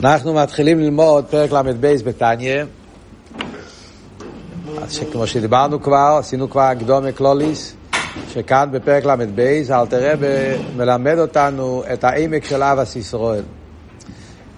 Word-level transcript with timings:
אנחנו 0.00 0.34
מתחילים 0.34 0.80
ללמוד 0.80 1.24
פרק 1.24 1.52
ל"ב 1.52 1.96
בתניא. 2.04 2.64
כמו 5.12 5.26
שדיברנו 5.26 5.82
כבר, 5.82 6.16
עשינו 6.18 6.50
כבר 6.50 6.60
הקדומה 6.60 7.12
כלוליס, 7.12 7.74
שכאן 8.32 8.68
בפרק 8.72 9.04
ל"ב 9.04 9.40
אלטער 9.70 10.12
רבי 10.12 10.26
מלמד 10.76 11.18
אותנו 11.18 11.82
את 11.92 12.04
העומק 12.04 12.44
של 12.44 12.62
אהבס 12.62 12.96
ישראל. 12.96 13.42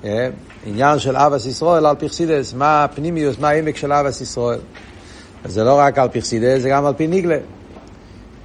אה, 0.04 0.28
עניין 0.66 0.98
של 0.98 1.16
אהבס 1.16 1.46
ישראל 1.46 1.86
על 1.86 1.96
פי 1.96 2.11
חסידס, 2.11 2.54
מה 2.54 2.84
הפנימיוס, 2.84 3.38
מה 3.38 3.48
העומק 3.48 3.76
של 3.76 3.92
אהבס 3.92 4.20
ישראל. 4.20 4.60
זה 5.44 5.64
לא 5.64 5.78
רק 5.78 5.98
על 5.98 6.08
פי 6.08 6.22
חסידס, 6.22 6.62
זה 6.62 6.68
גם 6.68 6.86
על 6.86 6.94
פי 6.94 7.06
ניגלה. 7.06 7.38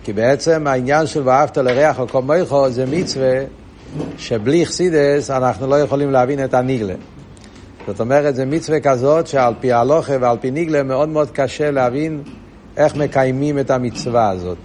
כי 0.04 0.14
בעצם 0.14 0.68
העניין 0.68 1.08
של 1.08 1.22
ואהבת 1.26 1.58
לרעך 1.58 2.00
על 2.00 2.08
כל 2.08 2.22
זה 2.70 2.86
מצווה 2.86 3.44
שבלי 4.18 4.66
חסידס 4.66 5.32
אנחנו 5.32 5.68
לא 5.68 5.80
יכולים 5.80 6.12
להבין 6.12 6.44
את 6.44 6.54
הניגלה. 6.54 6.94
זאת 7.88 8.00
אומרת, 8.00 8.36
זה 8.36 8.46
מצווה 8.46 8.80
כזאת 8.80 9.28
שעל 9.28 9.54
פי 9.60 9.72
הלוכה 9.72 10.14
ועל 10.22 10.38
פי 10.42 10.52
ניגלה 10.52 10.84
מאוד 10.84 11.10
מאוד 11.10 11.32
קשה 11.32 11.72
להבין 11.72 12.24
איך 12.78 12.96
מקיימים 12.96 13.60
את 13.60 13.72
המצווה 13.72 14.30
הזאת. 14.30 14.58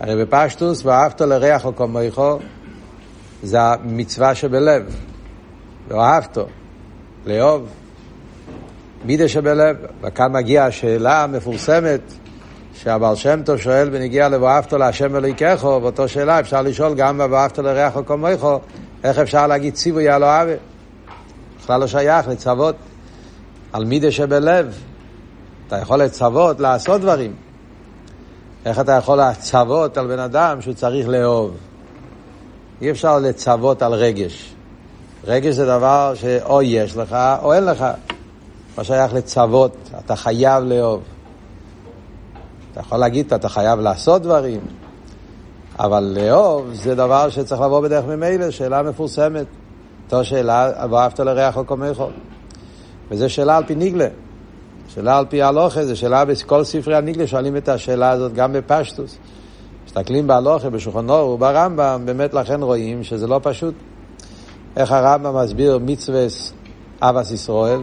הרי 0.00 0.24
בפשטוס, 0.24 0.84
ואהבת 0.84 1.20
לריח 1.20 1.66
כמויכו, 1.76 2.38
זה 3.42 3.60
המצווה 3.60 4.34
שבלב. 4.34 4.96
ואהבתו, 5.88 6.46
לאהוב, 7.26 7.68
מידה 9.04 9.28
שבלב. 9.28 9.76
וכאן 10.02 10.32
מגיעה 10.32 10.66
השאלה 10.66 11.24
המפורסמת 11.24 12.00
שהבעל 12.82 13.16
שם 13.16 13.42
טוב 13.44 13.56
שואל 13.56 13.88
בנגיע 13.88 14.28
ל"ואהבת 14.28 14.72
להשם 14.72 15.16
אלוהיכךו", 15.16 15.78
ואותו 15.82 16.08
שאלה 16.08 16.40
אפשר 16.40 16.62
לשאול 16.62 16.94
גם 16.94 17.18
ב"ואהבת 17.18 17.58
לריחו 17.58 18.06
כמוכו", 18.06 18.58
איך 19.04 19.18
אפשר 19.18 19.46
להגיד 19.46 19.74
ציווי 19.74 20.08
על 20.08 20.24
אוהבה? 20.24 20.52
בכלל 21.60 21.80
לא 21.80 21.86
שייך 21.86 22.28
לצוות 22.28 22.74
על 23.72 23.84
מידה 23.84 24.10
שבלב. 24.10 24.78
אתה 25.66 25.76
יכול 25.76 26.02
לצוות 26.02 26.60
לעשות 26.60 27.00
דברים. 27.00 27.34
איך 28.66 28.80
אתה 28.80 28.92
יכול 28.92 29.20
לצוות 29.20 29.98
על 29.98 30.06
בן 30.06 30.18
אדם 30.18 30.60
שהוא 30.60 30.74
צריך 30.74 31.08
לאהוב? 31.08 31.56
אי 32.80 32.90
אפשר 32.90 33.18
לצוות 33.18 33.82
על 33.82 33.94
רגש. 33.94 34.54
רגש 35.24 35.54
זה 35.54 35.66
דבר 35.66 36.12
שאו 36.14 36.62
יש 36.62 36.96
לך 36.96 37.16
או 37.42 37.52
אין 37.52 37.64
לך. 37.64 37.84
מה 38.78 38.84
שייך 38.84 39.14
לצוות, 39.14 39.76
אתה 40.04 40.16
חייב 40.16 40.64
לאהוב. 40.64 41.02
אתה 42.76 42.84
יכול 42.84 42.98
להגיד, 42.98 43.34
אתה 43.34 43.48
חייב 43.48 43.80
לעשות 43.80 44.22
דברים, 44.22 44.60
אבל 45.78 46.16
לאהוב 46.16 46.70
זה 46.72 46.94
דבר 46.94 47.28
שצריך 47.28 47.60
לבוא 47.60 47.80
בדרך 47.80 48.04
ממילא, 48.04 48.50
שאלה 48.50 48.82
מפורסמת. 48.82 49.46
אותה 50.04 50.24
שאלה, 50.24 50.70
ואהבת 50.90 51.20
לריח 51.20 51.56
או 51.56 51.64
קומךו. 51.64 52.08
וזו 53.10 53.30
שאלה 53.30 53.56
על 53.56 53.64
פי 53.66 53.74
ניגלה. 53.74 54.08
שאלה 54.88 55.18
על 55.18 55.26
פי 55.26 55.42
הלוכה, 55.42 55.84
זו 55.84 55.96
שאלה 55.96 56.24
בכל 56.24 56.64
ספרי 56.64 56.96
הניגלה 56.96 57.26
שואלים 57.26 57.56
את 57.56 57.68
השאלה 57.68 58.10
הזאת 58.10 58.32
גם 58.32 58.52
בפשטוס. 58.52 59.18
מסתכלים 59.86 60.26
בהלוכה, 60.26 60.70
בשולחן 60.70 61.10
אור 61.10 61.30
וברמב"ם, 61.30 62.02
באמת 62.04 62.34
לכן 62.34 62.62
רואים 62.62 63.04
שזה 63.04 63.26
לא 63.26 63.40
פשוט. 63.42 63.74
איך 64.76 64.92
הרמב"ם 64.92 65.36
מסביר 65.36 65.78
מצווה 65.78 66.26
אבס 67.00 67.30
ישראל. 67.30 67.80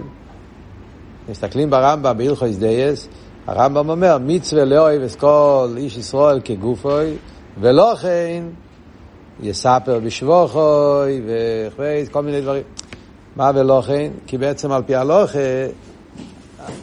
מסתכלים 1.29 1.69
ברמב"ם 1.69 2.17
בהלכויס 2.17 2.57
דייס, 2.57 3.07
הרמב"ם 3.47 3.89
אומר, 3.89 4.17
מצווה 4.21 4.65
לאוהב 4.65 5.01
את 5.01 5.15
כל 5.15 5.67
איש 5.77 5.97
ישראל 5.97 6.39
כגופוי, 6.43 7.15
ולא 7.59 7.95
כן 8.01 8.43
יספר 9.41 9.99
בשבוכוי, 9.99 11.21
וכל 11.75 12.21
מיני 12.23 12.41
דברים. 12.41 12.63
מה 13.35 13.51
ולא 13.55 13.81
כן? 13.87 14.11
כי 14.27 14.37
בעצם 14.37 14.71
על 14.71 14.83
פי 14.83 14.95
הלוכה, 14.95 15.39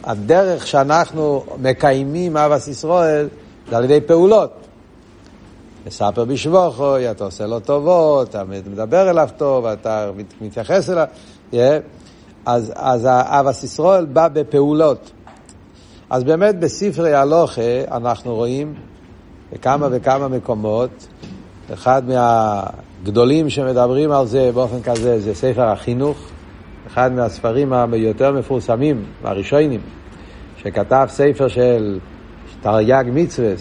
הדרך 0.03 0.67
שאנחנו 0.67 1.43
מקיימים 1.61 2.37
אבס 2.37 2.67
ישראל 2.67 3.27
זה 3.69 3.77
על 3.77 3.83
ידי 3.83 4.01
פעולות. 4.01 4.51
מספר 5.87 6.25
בשבוכוי, 6.25 7.11
אתה 7.11 7.23
עושה 7.23 7.47
לו 7.47 7.59
טובות, 7.59 8.29
אתה 8.29 8.43
מדבר 8.43 9.09
אליו 9.09 9.29
טוב, 9.37 9.65
אתה 9.65 10.11
מתייחס 10.41 10.89
אליו. 10.89 11.07
Yeah. 11.51 11.55
אז, 12.45 12.73
אז 12.75 13.07
אבס 13.09 13.63
ישראל 13.63 14.05
בא 14.05 14.27
בפעולות. 14.27 15.11
אז 16.11 16.23
באמת 16.23 16.59
בספרי 16.59 17.13
הלוכה 17.13 17.61
אנחנו 17.91 18.35
רואים 18.35 18.73
בכמה 19.53 19.87
וכמה 19.91 20.27
מקומות, 20.27 21.07
אחד 21.73 22.01
מהגדולים 22.07 23.49
שמדברים 23.49 24.11
על 24.11 24.25
זה 24.25 24.51
באופן 24.53 24.81
כזה 24.81 25.19
זה 25.19 25.35
ספר 25.35 25.63
החינוך, 25.63 26.17
אחד 26.87 27.13
מהספרים 27.13 27.73
היותר 27.73 28.31
מפורסמים, 28.31 29.05
הראשונים, 29.23 29.79
שכתב 30.57 31.05
ספר 31.09 31.47
של 31.47 31.99
תרי"ג 32.61 33.03
מצווה 33.13 33.53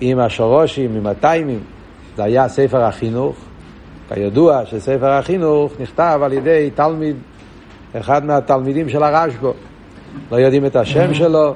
עם 0.00 0.18
השרושים, 0.18 0.96
עם 0.96 1.06
הטיימים, 1.06 1.60
זה 2.16 2.24
היה 2.24 2.48
ספר 2.48 2.82
החינוך. 2.82 3.36
כידוע 4.14 4.66
שספר 4.66 5.10
החינוך 5.10 5.72
נכתב 5.80 6.20
על 6.22 6.32
ידי 6.32 6.70
תלמיד, 6.74 7.16
אחד 7.94 8.24
מהתלמידים 8.24 8.88
של 8.88 9.02
הרשב"א. 9.02 9.63
לא 10.32 10.36
יודעים 10.36 10.66
את 10.66 10.76
השם 10.76 11.14
שלו. 11.14 11.54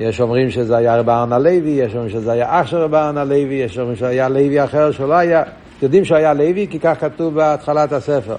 יש 0.00 0.20
אומרים 0.20 0.50
שזה 0.50 0.76
היה 0.76 0.96
רב 0.96 1.08
ארנה 1.08 1.38
לוי, 1.38 1.70
יש 1.70 1.94
אומרים 1.94 2.10
שזה 2.10 2.32
היה 2.32 2.60
אח 2.60 2.66
של 2.66 2.76
רב 2.76 2.94
ארנה 2.94 3.24
לוי, 3.24 3.54
יש 3.54 3.78
אומרים 3.78 3.96
שהיה 3.96 4.28
לוי 4.28 4.64
אחר 4.64 4.90
שלא 4.90 5.14
היה. 5.14 5.42
יודעים 5.82 6.04
שהוא 6.04 6.16
היה 6.16 6.34
לוי 6.34 6.66
כי 6.70 6.78
כך 6.78 7.00
כתוב 7.00 7.34
בהתחלת 7.34 7.92
הספר. 7.92 8.36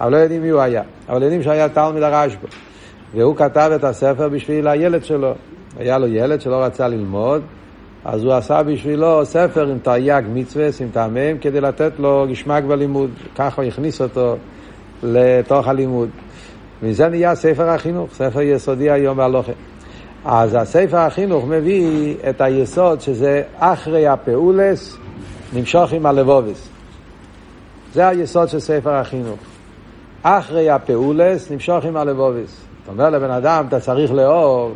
אבל 0.00 0.12
לא 0.12 0.16
יודעים 0.16 0.42
מי 0.42 0.48
הוא 0.48 0.60
היה. 0.60 0.82
אבל 1.08 1.22
יודעים 1.22 1.42
שהיה 1.42 1.68
תלמיד 1.68 2.02
הרשב"א. 2.02 2.46
והוא 3.14 3.36
כתב 3.36 3.70
את 3.74 3.84
הספר 3.84 4.28
בשביל 4.28 4.68
הילד 4.68 5.04
שלו. 5.04 5.34
היה 5.78 5.98
לו 5.98 6.06
ילד 6.06 6.40
שלא 6.40 6.64
רצה 6.64 6.88
ללמוד, 6.88 7.42
אז 8.04 8.24
הוא 8.24 8.32
עשה 8.32 8.62
בשבילו 8.62 9.24
ספר 9.24 9.66
עם 9.66 9.78
תרי"ג 9.78 10.22
מצווה, 10.34 10.68
עם 10.80 10.88
טעמיהם, 10.92 11.38
כדי 11.38 11.60
לתת 11.60 11.92
לו 11.98 12.26
גשמק 12.30 12.64
בלימוד. 12.64 13.10
ככה 13.36 13.62
הוא 13.62 13.68
הכניס 13.68 14.00
אותו 14.00 14.36
לתוך 15.02 15.68
הלימוד. 15.68 16.08
מזה 16.84 17.08
נהיה 17.08 17.34
ספר 17.34 17.68
החינוך, 17.68 18.10
ספר 18.12 18.40
יסודי 18.40 18.90
היום 18.90 19.16
בהלוכה. 19.16 19.52
אז 20.24 20.54
הספר 20.54 20.96
החינוך 20.96 21.44
מביא 21.44 22.14
את 22.30 22.40
היסוד 22.40 23.00
שזה 23.00 23.42
אחרי 23.58 24.06
הפעולס 24.06 24.96
נמשוך 25.52 25.92
עם 25.92 26.06
הלבובס. 26.06 26.68
זה 27.92 28.08
היסוד 28.08 28.48
של 28.48 28.60
ספר 28.60 28.94
החינוך. 28.94 29.38
אחרי 30.22 30.70
הפעולס 30.70 31.50
נמשוך 31.50 31.84
עם 31.84 31.96
הלבובס. 31.96 32.64
אתה 32.82 32.92
אומר 32.92 33.10
לבן 33.10 33.30
אדם, 33.30 33.64
אתה 33.68 33.80
צריך 33.80 34.12
לאהוב, 34.12 34.74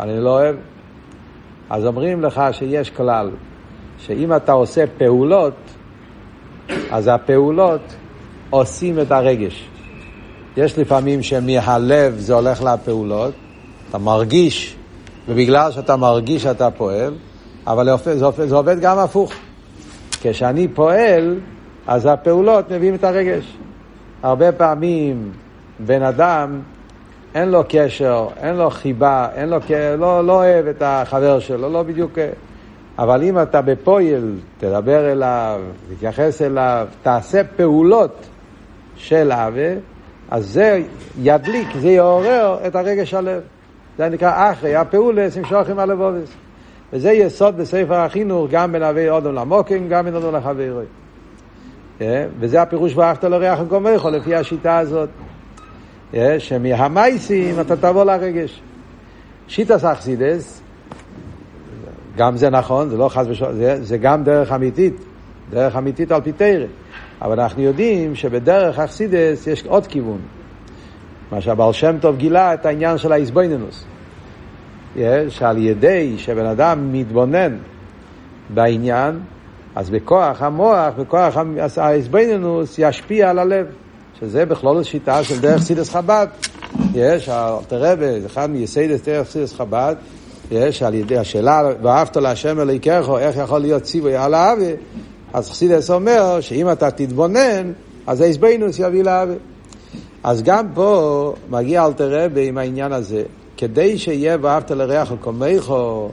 אני 0.00 0.20
לא 0.20 0.30
אוהב. 0.30 0.56
אז 1.70 1.86
אומרים 1.86 2.22
לך 2.22 2.42
שיש 2.52 2.90
כלל, 2.90 3.30
שאם 3.98 4.36
אתה 4.36 4.52
עושה 4.52 4.84
פעולות, 4.98 5.54
אז 6.90 7.08
הפעולות 7.08 7.80
עושים 8.50 9.00
את 9.00 9.12
הרגש. 9.12 9.68
יש 10.60 10.78
לפעמים 10.78 11.22
שמהלב 11.22 12.14
זה 12.18 12.34
הולך 12.34 12.62
לפעולות, 12.62 13.34
אתה 13.88 13.98
מרגיש, 13.98 14.76
ובגלל 15.28 15.72
שאתה 15.72 15.96
מרגיש 15.96 16.46
אתה 16.46 16.70
פועל, 16.70 17.14
אבל 17.66 17.96
זה 18.04 18.46
זה 18.46 18.56
עובד 18.56 18.80
גם 18.80 18.98
הפוך. 18.98 19.32
כשאני 20.20 20.68
פועל, 20.68 21.38
אז 21.86 22.06
הפעולות 22.06 22.72
מביאים 22.72 22.94
את 22.94 23.04
הרגש. 23.04 23.56
הרבה 24.22 24.52
פעמים 24.52 25.32
בן 25.78 26.02
אדם, 26.02 26.60
אין 27.34 27.48
לו 27.48 27.62
קשר, 27.68 28.28
אין 28.36 28.56
לו 28.56 28.70
חיבה, 28.70 29.28
אין 29.34 29.48
לו, 29.48 29.58
לא, 29.98 30.26
לא 30.26 30.32
אוהב 30.32 30.66
את 30.66 30.82
החבר 30.86 31.38
שלו, 31.38 31.72
לא 31.72 31.82
בדיוק... 31.82 32.18
אבל 32.98 33.22
אם 33.22 33.42
אתה 33.42 33.62
בפועל, 33.62 34.34
תדבר 34.58 35.12
אליו, 35.12 35.60
תתייחס 35.94 36.42
אליו, 36.42 36.86
תעשה 37.02 37.42
פעולות 37.56 38.26
של 38.96 39.32
אהבה, 39.32 39.72
אז 40.30 40.46
זה 40.46 40.82
ידליק, 41.18 41.68
זה 41.80 41.88
יעורר 41.88 42.58
את 42.66 42.76
הרגש 42.76 43.14
הלב. 43.14 43.42
זה 43.98 44.08
נקרא 44.08 44.52
אחרי, 44.52 44.76
הפעולס 44.76 45.36
עם 45.70 45.78
הלבובס. 45.78 46.28
וזה 46.92 47.12
יסוד 47.12 47.56
בספר 47.56 47.94
החינוך, 47.94 48.50
גם 48.50 48.72
בין 48.72 48.82
אבי 48.82 49.10
אודום 49.10 49.34
למוקם, 49.34 49.88
גם 49.88 50.04
בין 50.04 50.14
אודום 50.14 50.34
לחברי. 50.34 50.84
אה? 52.00 52.26
וזה 52.40 52.62
הפירוש 52.62 52.96
ואהבת 52.96 53.24
לריח 53.24 53.60
וגומך, 53.60 54.04
לפי 54.04 54.34
השיטה 54.34 54.78
הזאת. 54.78 55.08
אה? 56.14 56.40
שמהמייסים 56.40 57.60
אתה 57.60 57.76
תבוא 57.76 58.04
לרגש. 58.04 58.62
שיטס 59.48 59.84
אכסידס, 59.84 60.62
גם 62.16 62.36
זה 62.36 62.50
נכון, 62.50 62.88
זה 62.88 62.96
לא 62.96 63.08
חס 63.08 63.26
ושלום, 63.28 63.52
זה, 63.52 63.82
זה 63.82 63.98
גם 63.98 64.24
דרך 64.24 64.52
אמיתית, 64.52 64.94
דרך 65.50 65.76
אמיתית 65.76 66.12
על 66.12 66.20
פי 66.20 66.32
תרא. 66.32 66.66
אבל 67.22 67.40
אנחנו 67.40 67.62
יודעים 67.62 68.14
שבדרך 68.14 68.78
אכסידס 68.78 69.46
יש 69.46 69.66
עוד 69.66 69.86
כיוון. 69.86 70.20
מה 71.32 71.40
שהבעל 71.40 71.72
שם 71.72 71.96
טוב 72.00 72.16
גילה 72.16 72.54
את 72.54 72.66
העניין 72.66 72.98
של 72.98 73.12
האיזבויננוס. 73.12 73.84
שעל 75.28 75.58
ידי 75.58 76.14
שבן 76.18 76.46
אדם 76.46 76.92
מתבונן 76.92 77.56
בעניין, 78.48 79.20
אז 79.74 79.90
בכוח 79.90 80.42
המוח, 80.42 80.94
בכוח 80.98 81.36
האיזבויננוס, 81.76 82.78
ישפיע 82.78 83.30
על 83.30 83.38
הלב. 83.38 83.66
שזה 84.20 84.46
בכלול 84.46 84.82
שיטה 84.82 85.24
של 85.24 85.40
דרך 85.40 85.62
סידס 85.62 85.90
חב"ד. 85.90 86.26
יש, 86.94 87.28
אלתרבה, 87.28 88.20
זה 88.20 88.26
אחד 88.26 88.50
מייסיידס 88.50 89.02
דרך 89.02 89.30
סידס 89.30 89.54
חב"ד, 89.54 89.96
יש 90.50 90.82
על 90.82 90.94
ידי 90.94 91.18
השאלה, 91.18 91.62
ואהבת 91.82 92.16
להשם 92.16 92.60
אלוהיכך, 92.60 93.10
איך 93.18 93.36
יכול 93.36 93.58
להיות 93.58 93.82
ציווי 93.82 94.16
על 94.16 94.34
האבי, 94.34 94.72
אז 95.32 95.50
חסידס 95.50 95.90
אומר 95.90 96.40
שאם 96.40 96.72
אתה 96.72 96.90
תתבונן, 96.90 97.72
אז 98.06 98.20
האיזבנוס 98.20 98.78
יביא 98.78 99.02
לאבי. 99.02 99.34
אז 100.24 100.42
גם 100.42 100.66
פה 100.74 101.34
מגיע 101.50 101.86
אלתר 101.86 102.24
רבי 102.24 102.48
עם 102.48 102.58
העניין 102.58 102.92
הזה, 102.92 103.22
כדי 103.56 103.98
שיהיה 103.98 104.36
ואהבת 104.40 104.70
לריח 104.70 105.12
וקומייכו, 105.12 106.08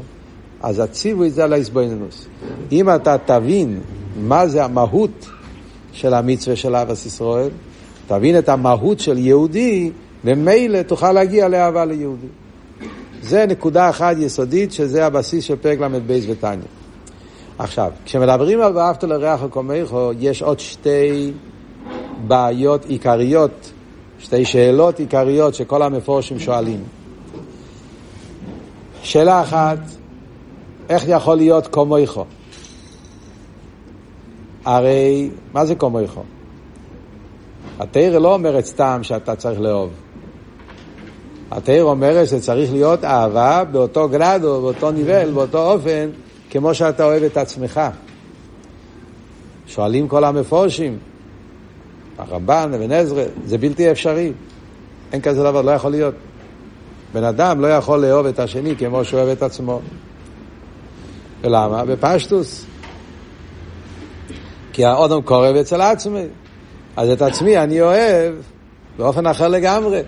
אז 0.62 0.80
הציווי 0.80 1.30
זה 1.30 1.44
על 1.44 1.54
האיזבנוס. 1.54 2.28
אם 2.72 2.90
אתה 2.90 3.16
תבין 3.26 3.80
מה 4.20 4.48
זה 4.48 4.64
המהות 4.64 5.30
של 5.92 6.14
המצווה 6.14 6.56
של 6.56 6.76
אבס 6.76 7.06
ישראל, 7.06 7.50
תבין 8.08 8.38
את 8.38 8.50
המהות 8.50 9.00
של 9.00 9.18
יהודי, 9.18 9.92
ממילא 10.24 10.82
תוכל 10.82 11.12
להגיע 11.12 11.48
לאהבה 11.48 11.86
ליהודי. 11.86 12.28
זה 13.22 13.46
נקודה 13.46 13.90
אחת 13.90 14.16
יסודית, 14.20 14.72
שזה 14.72 15.06
הבסיס 15.06 15.44
של 15.44 15.56
פרק 15.56 15.80
ל"ב 15.80 16.20
ותניא. 16.30 16.77
עכשיו, 17.60 17.92
כשמדברים 18.06 18.62
על 18.62 18.78
ואהבת 18.78 19.04
לריח 19.04 19.44
וקומייכו, 19.44 20.12
יש 20.20 20.42
עוד 20.42 20.60
שתי 20.60 21.32
בעיות 22.28 22.86
עיקריות, 22.86 23.72
שתי 24.20 24.46
שאלות 24.46 25.00
עיקריות 25.00 25.54
שכל 25.56 25.82
המפורשים 25.82 26.40
שואלים. 26.40 26.84
שאלה 29.04 29.42
אחת, 29.42 29.80
איך 30.90 31.04
יכול 31.08 31.36
להיות 31.36 31.68
קומייכו? 31.68 32.26
הרי, 34.66 35.30
מה 35.54 35.66
זה 35.66 35.76
קומייכו? 35.76 36.24
התרא 37.80 38.20
לא 38.20 38.34
אומרת 38.34 38.66
סתם 38.66 39.00
שאתה 39.02 39.36
צריך 39.36 39.60
לאהוב. 39.60 39.90
התרא 41.52 41.82
אומרת 41.82 42.28
שצריך 42.28 42.72
להיות 42.72 43.04
אהבה 43.04 43.64
באותו 43.72 44.10
גרדו, 44.10 44.62
באותו 44.62 44.92
ניבל, 44.92 45.32
באותו 45.32 45.72
אופן, 45.72 46.10
כמו 46.50 46.74
שאתה 46.74 47.06
אוהב 47.06 47.24
את 47.24 47.38
עצמך. 47.38 47.82
שואלים 49.68 50.08
כל 50.08 50.24
המפורשים, 50.24 50.98
הרמב"ן, 52.18 52.72
אבן 52.74 52.92
עזרא, 52.92 53.24
זה 53.46 53.58
בלתי 53.58 53.92
אפשרי. 53.92 54.32
אין 55.14 55.22
כזה 55.22 55.44
דבר, 55.44 55.62
לא 55.62 55.72
יכול 55.72 55.92
להיות. 55.92 56.16
בן 57.14 57.24
אדם 57.24 57.62
לא 57.62 57.68
יכול 57.68 58.00
לאהוב 58.00 58.26
את 58.26 58.40
השני 58.40 58.76
כמו 58.76 59.06
שהוא 59.06 59.20
אוהב 59.20 59.30
את 59.30 59.44
עצמו. 59.44 59.82
ולמה? 61.42 61.86
בפשטוס. 61.86 62.66
כי 64.74 64.86
האודם 64.86 65.22
קורב 65.22 65.56
אצל 65.56 65.82
עצמי. 65.82 66.26
אז 66.96 67.10
את 67.10 67.22
עצמי 67.22 67.58
אני 67.58 67.82
אוהב 67.82 68.34
באופן 68.98 69.28
אחר 69.28 69.48
לגמרי. 69.48 70.02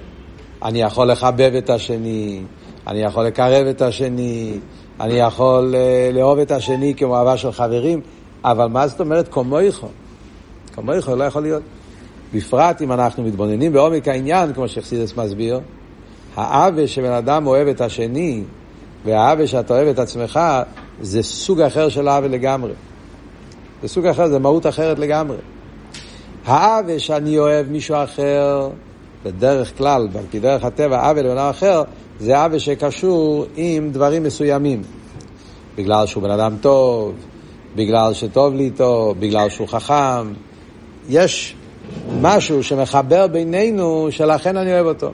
אני 0.63 0.81
יכול 0.81 1.11
לחבב 1.11 1.51
את 1.57 1.69
השני, 1.69 2.41
אני 2.87 3.01
יכול 3.01 3.25
לקרב 3.25 3.67
את 3.67 3.81
השני, 3.81 4.59
אני 4.99 5.13
יכול 5.13 5.75
uh, 5.75 6.15
לאהוב 6.15 6.39
את 6.39 6.51
השני 6.51 6.93
כמו 6.97 7.17
אהבה 7.17 7.37
של 7.37 7.51
חברים, 7.51 8.01
אבל 8.43 8.67
מה 8.67 8.87
זאת 8.87 8.99
אומרת 8.99 9.27
קומויכו? 9.27 9.87
קומויכו 10.75 11.15
לא 11.15 11.23
יכול 11.23 11.41
להיות. 11.41 11.63
בפרט 12.33 12.81
אם 12.81 12.91
אנחנו 12.91 13.23
מתבוננים 13.23 13.73
בעומק 13.73 14.07
העניין, 14.07 14.53
כמו 14.53 14.67
שחסידס 14.67 15.17
מסביר, 15.17 15.59
האווה 16.35 16.87
שבן 16.87 17.11
אדם 17.11 17.47
אוהב 17.47 17.67
את 17.67 17.81
השני, 17.81 18.43
והאווה 19.05 19.47
שאתה 19.47 19.73
אוהב 19.73 19.87
את 19.87 19.99
עצמך, 19.99 20.39
זה 21.01 21.23
סוג 21.23 21.61
אחר 21.61 21.89
של 21.89 22.07
האווה 22.07 22.27
לגמרי. 22.27 22.73
זה 23.81 23.87
סוג 23.87 24.05
אחר, 24.05 24.27
זה 24.27 24.39
מהות 24.39 24.67
אחרת 24.67 24.99
לגמרי. 24.99 25.37
האווה 26.45 26.99
שאני 26.99 27.39
אוהב 27.39 27.69
מישהו 27.69 27.95
אחר, 28.03 28.69
בדרך 29.25 29.77
כלל, 29.77 30.07
על 30.15 30.39
דרך 30.39 30.63
הטבע, 30.63 31.07
עוול 31.07 31.25
לבן 31.25 31.37
אדם 31.37 31.49
אחר, 31.49 31.83
זה 32.19 32.43
עוול 32.43 32.59
שקשור 32.59 33.45
עם 33.55 33.91
דברים 33.91 34.23
מסוימים. 34.23 34.81
בגלל 35.75 36.05
שהוא 36.05 36.23
בן 36.23 36.31
אדם 36.31 36.55
טוב, 36.61 37.13
בגלל 37.75 38.13
שטוב 38.13 38.53
לי 38.53 38.63
איתו, 38.63 39.15
בגלל 39.19 39.49
שהוא 39.49 39.67
חכם. 39.67 40.33
יש 41.09 41.55
משהו 42.21 42.63
שמחבר 42.63 43.27
בינינו, 43.27 44.07
שלכן 44.11 44.57
אני 44.57 44.73
אוהב 44.73 44.85
אותו. 44.85 45.11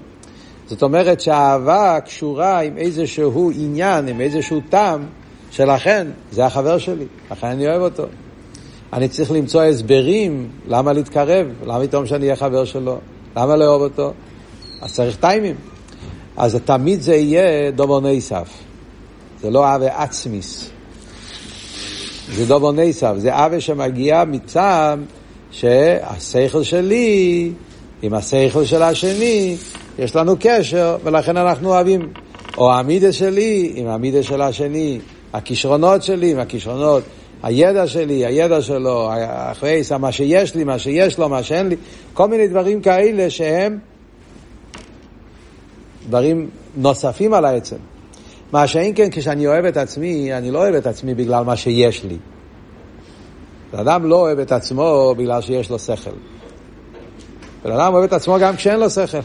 זאת 0.68 0.84
אומרת 0.84 1.22
שהאהבה 1.22 2.00
קשורה 2.06 2.60
עם 2.60 2.78
איזשהו 2.78 3.51
עניין, 3.56 4.08
עם 4.08 4.22
איזשהו 4.22 4.62
טעם, 4.69 5.06
שלכן 5.51 6.08
זה 6.31 6.46
החבר 6.46 6.78
שלי, 6.78 7.06
לכן 7.31 7.48
אני 7.48 7.68
אוהב 7.68 7.81
אותו. 7.81 8.04
אני 8.94 9.08
צריך 9.08 9.31
למצוא 9.31 9.63
הסברים 9.63 10.50
למה 10.68 10.94
להתקרב, 10.94 11.48
למה 11.66 11.88
פתאום 11.88 12.06
שאני 12.06 12.25
אהיה 12.25 12.36
חבר 12.36 12.66
שלו. 12.66 12.98
למה 13.38 13.56
לאהוב 13.56 13.81
אותו? 13.81 14.13
אז 14.81 14.94
צריך 14.94 15.16
טיימים. 15.16 15.56
אז 16.38 16.60
תמיד 16.66 17.02
זה 17.02 17.16
יהיה 17.16 17.72
דובר 17.72 18.00
נסף. 18.00 18.50
זה 19.42 19.50
לא 19.50 19.66
אהבה 19.66 20.04
עצמיס. 20.04 20.70
זה 22.32 22.46
דובר 22.46 22.72
נסף. 22.72 23.14
זה 23.18 23.34
אהבה 23.34 23.60
שמגיע 23.60 24.24
מצד 24.28 24.98
שהשכל 25.52 26.64
שלי 26.64 27.52
עם 28.02 28.14
השכל 28.14 28.66
של 28.66 28.84
השני, 28.84 29.56
יש 30.00 30.16
לנו 30.16 30.36
קשר, 30.40 30.98
ולכן 31.04 31.38
אנחנו 31.38 31.70
אוהבים. 31.70 32.14
או 32.58 32.74
המידה 32.74 33.14
שלי 33.14 33.72
עם 33.76 33.88
המידה 33.88 34.24
של 34.24 34.42
השני, 34.42 35.00
הכישרונות 35.34 36.04
שלי 36.04 36.32
עם 36.32 36.40
הכישרונות, 36.40 37.04
הידע 37.44 37.88
שלי, 37.88 38.26
הידע 38.26 38.62
שלו, 38.62 39.10
אחרי 39.52 39.82
מה 40.00 40.12
שיש 40.12 40.56
לי, 40.56 40.64
מה 40.64 40.80
שיש 40.80 41.18
לו, 41.18 41.30
מה 41.30 41.44
שאין 41.44 41.70
לי, 41.70 41.76
כל 42.14 42.28
מיני 42.28 42.48
דברים 42.48 42.82
כאלה 42.82 43.30
שהם 43.30 43.78
דברים 46.10 46.50
נוספים 46.75 47.34
על 47.34 47.46
העצם. 47.46 47.75
מה 48.52 48.68
שאין 48.68 48.96
כן, 48.96 49.07
כשאני 49.12 49.48
אוהב 49.48 49.66
את 49.66 49.78
עצמי, 49.78 50.34
אני 50.34 50.52
לא 50.52 50.60
אוהב 50.60 50.75
את 50.75 50.88
עצמי 50.88 51.13
בגלל 51.13 51.44
מה 51.44 51.56
שיש 51.56 52.04
לי. 52.04 52.18
אדם 53.80 54.06
לא 54.06 54.16
אוהב 54.16 54.40
את 54.40 54.52
עצמו 54.52 55.16
בגלל 55.18 55.42
שיש 55.42 55.69
לו 55.69 55.80
שכל. 55.80 56.12
בן 57.63 57.72
אדם 57.72 57.94
אוהב 57.94 58.04
את 58.04 58.13
עצמו 58.13 58.38
גם 58.40 58.56
כשאין 58.56 58.80
לו 58.80 58.90
שכל. 58.90 59.18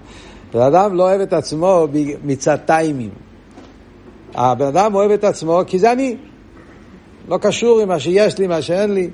בן 0.54 0.60
אדם 0.60 0.94
לא 0.94 1.02
אוהב 1.02 1.20
את 1.20 1.32
עצמו 1.32 1.86
מצד 2.24 2.56
טיימים. 2.56 3.10
הבן 4.34 4.66
אדם 4.66 4.94
אוהב 4.94 5.10
את 5.10 5.24
עצמו 5.24 5.60
כי 5.66 5.78
זה 5.78 5.92
אני. 5.92 6.16
לא 7.28 7.38
קשור 7.38 7.80
עם 7.80 7.88
מה 7.88 7.98
שיש 7.98 8.38
לי, 8.38 8.46
מה 8.46 8.62
שאין 8.62 8.94
לי. 8.94 9.10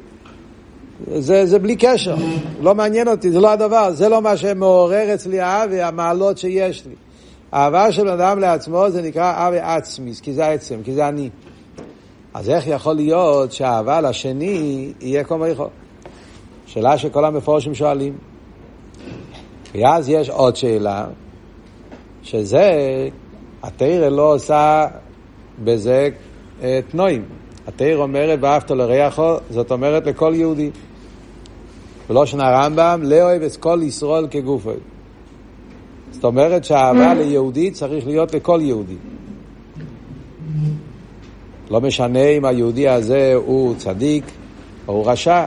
זה, 1.16 1.46
זה 1.46 1.58
בלי 1.58 1.76
קשר, 1.76 2.14
לא 2.60 2.74
מעניין 2.74 3.08
אותי, 3.08 3.30
זה 3.30 3.40
לא 3.40 3.52
הדבר, 3.52 3.92
זה 3.92 4.08
לא 4.08 4.22
מה 4.22 4.36
שמעורר 4.36 5.14
אצלי 5.14 5.40
האהבה, 5.40 5.88
המעלות 5.88 6.38
שיש 6.38 6.86
לי. 6.86 6.94
האהבה 7.52 7.92
של 7.92 8.08
אדם 8.08 8.38
לעצמו 8.38 8.90
זה 8.90 9.02
נקרא 9.02 9.32
אהבה 9.32 9.74
עצמיס, 9.74 10.20
כי 10.20 10.32
זה 10.32 10.46
העצם, 10.46 10.80
כי 10.84 10.94
זה 10.94 11.08
אני. 11.08 11.30
אז 12.34 12.50
איך 12.50 12.66
יכול 12.66 12.92
להיות 12.92 13.52
שהאהבה 13.52 14.00
לשני 14.00 14.92
יהיה 15.00 15.24
כמו 15.24 15.46
יכול? 15.46 15.68
שאלה 16.66 16.98
שכל 16.98 17.24
המפורשים 17.24 17.74
שואלים. 17.74 18.18
ואז 19.74 20.08
יש 20.08 20.30
עוד 20.30 20.56
שאלה, 20.56 21.06
שזה, 22.22 22.70
התרא 23.62 24.08
לא 24.08 24.34
עושה 24.34 24.86
בזה 25.64 26.08
אה, 26.62 26.80
תנועים. 26.90 27.24
התרא 27.66 27.94
אומרת, 27.94 28.38
ואהבת 28.42 28.70
לרעך, 28.70 29.20
זאת 29.50 29.72
אומרת 29.72 30.06
לכל 30.06 30.32
יהודי. 30.36 30.70
בלושן 32.08 32.40
הרמב"ם, 32.40 33.00
לאוהב 33.04 33.42
את 33.42 33.56
כל 33.56 33.80
ישראל 33.82 34.26
כגופו. 34.30 34.72
זאת 36.18 36.24
אומרת 36.24 36.64
שהאהבה 36.64 37.14
ליהודי 37.14 37.70
צריך 37.70 38.06
להיות 38.06 38.34
לכל 38.34 38.60
יהודי. 38.62 38.96
לא 41.70 41.80
משנה 41.80 42.28
אם 42.28 42.44
היהודי 42.44 42.88
הזה 42.88 43.32
הוא 43.34 43.74
צדיק 43.76 44.24
או 44.88 44.94
הוא 44.94 45.10
רשע, 45.10 45.44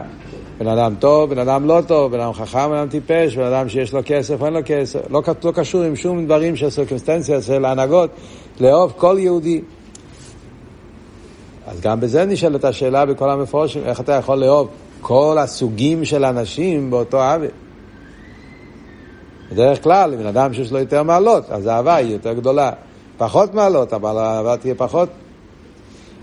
בן 0.58 0.68
אדם 0.68 0.96
טוב, 1.00 1.30
בן 1.30 1.40
אדם 1.40 1.66
לא 1.66 1.80
טוב, 1.88 2.12
בן 2.12 2.20
אדם 2.20 2.34
חכם, 2.34 2.70
בן 2.70 2.76
אדם 2.76 2.90
טיפש, 2.90 3.38
בן 3.38 3.44
אדם 3.44 3.70
שיש 3.70 3.94
לו 3.94 4.00
כסף 4.06 4.42
או 4.42 4.46
אין 4.46 4.54
לו 4.54 4.60
כסף, 4.66 5.00
לא, 5.10 5.22
לא 5.44 5.52
קשור 5.52 5.82
עם 5.82 5.96
שום 5.96 6.26
דברים 6.26 6.56
של 6.56 6.70
סרקמסטנציה, 6.70 7.42
של 7.42 7.66
הנהגות, 7.66 8.10
לאהוב 8.60 8.94
כל 8.98 9.16
יהודי. 9.20 9.62
אז 11.68 11.82
גם 11.82 12.00
בזה 12.00 12.26
נשאלת 12.26 12.66
השאלה 12.66 13.06
בכל 13.06 13.30
המפורשים, 13.30 13.82
איך 13.86 14.00
אתה 14.00 14.12
יכול 14.12 14.38
לאהוב 14.38 14.70
כל 15.02 15.38
הסוגים 15.40 16.06
של 16.06 16.26
אנשים 16.26 16.92
באותו 16.92 17.24
עוול. 17.24 17.48
בדרך 19.52 19.84
כלל, 19.84 20.16
בן 20.16 20.26
אדם 20.26 20.54
שיש 20.54 20.72
לו 20.72 20.80
יותר 20.80 21.04
מעלות, 21.04 21.50
אז 21.50 21.68
האהבה 21.68 21.96
היא 21.96 22.14
יותר 22.14 22.34
גדולה. 22.34 22.72
פחות 23.18 23.54
מעלות, 23.54 23.94
אבל 23.94 24.18
האהבה 24.18 24.58
תהיה 24.58 24.76
פחות. 24.76 25.10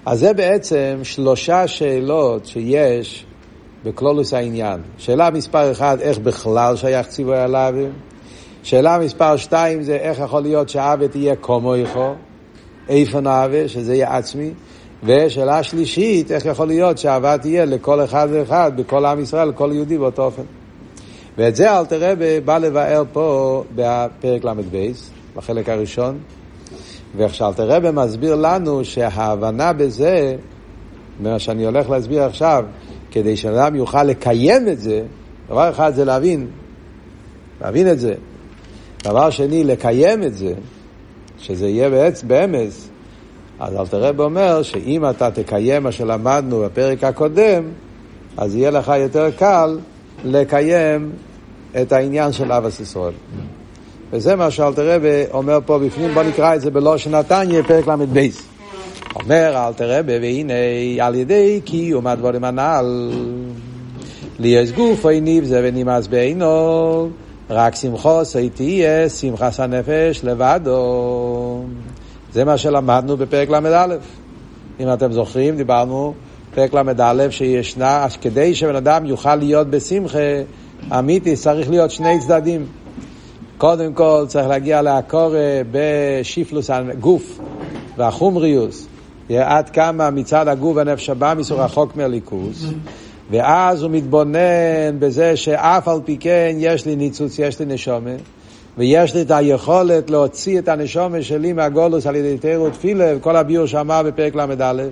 אז 0.07 0.19
זה 0.21 0.33
בעצם 0.33 1.01
שלושה 1.03 1.67
שאלות 1.67 2.47
שיש 2.47 3.27
בקלולוס 3.85 4.35
העניין. 4.35 4.81
שאלה 4.99 5.31
מספר 5.31 5.73
אחד, 5.73 6.01
איך 6.01 6.19
בכלל 6.19 6.77
שייך 6.77 7.07
ציווי 7.07 7.39
עליו? 7.39 7.75
שאלה 8.63 8.99
מספר 8.99 9.37
שתיים 9.37 9.83
זה 9.83 9.97
איך 9.97 10.19
יכול 10.19 10.43
להיות 10.43 10.69
שהאווה 10.69 11.09
תהיה 11.09 11.37
קומויכו, 11.37 12.15
איפה 12.89 13.21
נאווה, 13.21 13.69
שזה 13.69 13.95
יהיה 13.95 14.17
עצמי. 14.17 14.51
ושאלה 15.05 15.63
שלישית, 15.63 16.33
איך 16.33 16.47
יכול 16.47 16.67
להיות 16.67 16.99
שהאהבה 16.99 17.39
תהיה 17.39 17.65
לכל 17.65 18.05
אחד 18.05 18.29
ואחד, 18.31 18.73
בכל 18.77 19.07
עם 19.07 19.21
ישראל, 19.21 19.49
לכל 19.49 19.71
יהודי 19.73 19.99
באותו 19.99 20.25
אופן. 20.25 20.43
ואת 21.39 21.57
זה 21.57 21.79
אלתר 21.79 22.11
רבי 22.13 22.41
בא 22.41 22.59
לבאר 22.59 23.03
פה 23.13 23.65
בפרק 23.75 24.45
ל"ב, 24.45 24.91
בחלק 25.37 25.69
הראשון, 25.69 26.19
ואיך 27.17 27.35
שאלתר 27.35 27.71
רבי 27.71 27.89
מסביר 27.91 28.35
לנו 28.35 28.85
שההבנה 28.85 29.73
בזה, 29.73 30.37
מה 31.21 31.39
שאני 31.39 31.65
הולך 31.65 31.91
להסביר 31.91 32.23
עכשיו, 32.23 32.65
כדי 33.11 33.37
שאדם 33.37 33.75
יוכל 33.75 34.05
לקיים 34.05 34.69
את 34.69 34.79
זה, 34.79 35.03
דבר 35.49 35.71
אחד 35.71 35.95
זה 35.95 36.05
להבין, 36.05 36.47
להבין 37.61 37.91
את 37.91 38.01
זה. 38.01 38.15
דבר 39.05 39.31
שני, 39.31 39.65
לקיים 39.65 40.23
את 40.23 40.35
זה, 40.35 40.55
שזה 41.39 41.69
יהיה 41.69 41.91
בעצ... 41.91 42.23
באמס, 42.23 42.89
אז 43.61 43.77
אלתר 43.77 44.03
רב 44.03 44.21
אומר 44.21 44.63
שאם 44.63 45.11
אתה 45.11 45.31
תקיים 45.31 45.83
מה 45.83 45.93
שלמדנו 45.93 46.61
בפרק 46.61 47.05
הקודם, 47.05 47.63
אז 48.37 48.57
יהיה 48.57 48.71
לך 48.71 48.93
יותר 48.99 49.31
קל 49.31 49.79
לקיים 50.25 51.13
את 51.83 51.93
העניין 51.93 52.33
של 52.33 52.53
אבס 52.53 52.81
ישראל. 52.81 53.13
וזה 54.13 54.37
מה 54.37 54.51
שאלתר 54.51 54.95
רב 54.95 55.03
אומר 55.31 55.59
פה 55.67 55.79
בפנים, 55.79 56.15
בוא 56.15 56.23
נקרא 56.23 56.55
את 56.55 56.61
זה 56.61 56.71
בלושן 56.71 57.15
נתניה, 57.15 57.63
פרק 57.63 57.87
ל"ב. 57.87 58.27
אומר 59.15 59.67
אלתר 59.67 59.99
רב, 59.99 60.07
והנה 60.07 60.55
על 61.01 61.15
ידי 61.15 61.61
קיום 61.65 62.07
הדבורים 62.07 62.45
הנ"ל, 62.45 63.11
לי 64.39 64.49
יש 64.49 64.73
גוף 64.73 65.05
או 65.05 65.11
ניב 65.11 65.45
זה 65.45 65.61
ונמאס 65.65 66.07
בעינו, 66.07 67.09
רק 67.51 67.75
שמחו 67.75 68.21
תהיה 68.55 69.09
שמחס 69.09 69.61
הנפש 69.61 70.21
לבדו. 70.25 71.65
זה 72.33 72.45
מה 72.45 72.59
שלמדנו 72.59 73.17
בפרק 73.17 73.51
ל"א. 73.51 73.97
אם 74.81 74.93
אתם 74.93 75.13
זוכרים, 75.13 75.57
דיברנו 75.57 76.15
פרק 76.55 76.75
ל"א 76.75 77.31
שישנה, 77.31 78.07
כדי 78.21 78.55
שבן 78.55 78.77
אדם 78.77 79.07
יוכל 79.07 79.35
להיות 79.35 79.71
בשמחה 79.71 80.19
אמיתי, 80.99 81.37
צריך 81.37 81.71
להיות 81.71 81.91
שני 81.91 82.21
צדדים. 82.21 82.67
קודם 83.59 83.93
כל 83.93 84.25
צריך 84.29 84.49
להגיע 84.49 84.83
לעקור 84.83 85.35
בשיפלוס 85.71 86.71
הגוף 86.71 87.39
והחומריוס, 87.97 88.87
עד 89.31 89.71
כמה 89.71 90.11
מצד 90.11 90.49
הגוף 90.49 90.77
והנפש 90.77 91.11
הבא 91.11 91.35
מסור 91.37 91.61
רחוק 91.61 91.97
מהליכוס. 91.97 92.65
ואז 93.31 93.83
הוא 93.83 93.91
מתבונן 93.91 94.99
בזה 94.99 95.37
שאף 95.37 95.89
על 95.89 96.01
פי 96.05 96.17
כן 96.21 96.57
יש 96.59 96.87
לי 96.87 96.97
ניצוץ, 96.97 97.39
יש 97.39 97.61
לי 97.61 97.67
נשומה, 97.67 98.11
ויש 98.79 99.15
לי 99.15 99.23
את 99.23 99.31
היכולת 99.31 100.11
להוציא 100.11 100.59
את 100.59 100.69
הנשומה 100.69 101.23
שלי 101.23 101.53
מהגולוס 101.53 102.07
על 102.07 102.17
ידי 102.17 102.39
תירו 102.39 102.71
תפילה, 102.71 103.13
וכל 103.17 103.37
הביור 103.37 103.67
שאמר 103.67 104.03
בפרק 104.03 104.35
ל"א, 104.35 104.83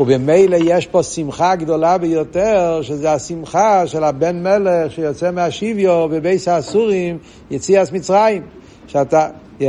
ובמילא 0.00 0.56
יש 0.64 0.86
פה 0.86 1.02
שמחה 1.02 1.56
גדולה 1.56 1.98
ביותר, 1.98 2.82
שזה 2.82 3.12
השמחה 3.12 3.86
של 3.86 4.04
הבן 4.04 4.42
מלך 4.42 4.92
שיוצא 4.92 5.30
מהשיביו 5.30 6.08
בבייס 6.08 6.48
האסורים, 6.48 7.18
יציאס 7.50 7.92
מצרים. 7.92 8.42
שאתה, 8.86 9.28
yeah, 9.60 9.62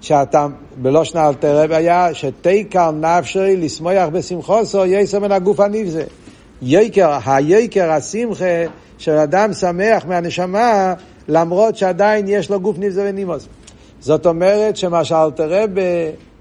שאתה, 0.00 0.46
בלושנה 0.76 1.28
אלתר 1.28 1.74
היה, 1.74 2.14
שתיקר 2.14 2.90
נפשי 2.90 3.56
לשמוח 3.56 4.08
בשמחוסו, 4.12 4.86
יסר 4.86 5.18
מן 5.18 5.32
הגוף 5.32 5.60
הנבזה. 5.60 6.04
ייקר, 6.62 7.18
הייקר, 7.26 7.90
השמחה, 7.90 8.64
שאדם 8.98 9.52
שמח 9.52 10.04
מהנשמה, 10.06 10.94
למרות 11.28 11.76
שעדיין 11.76 12.24
יש 12.28 12.50
לו 12.50 12.60
גוף 12.60 12.76
נבזה 12.78 13.06
ונימוס. 13.08 13.48
זאת 14.00 14.26
אומרת 14.26 14.76
שמה 14.76 15.04
שאלתרבה 15.04 15.82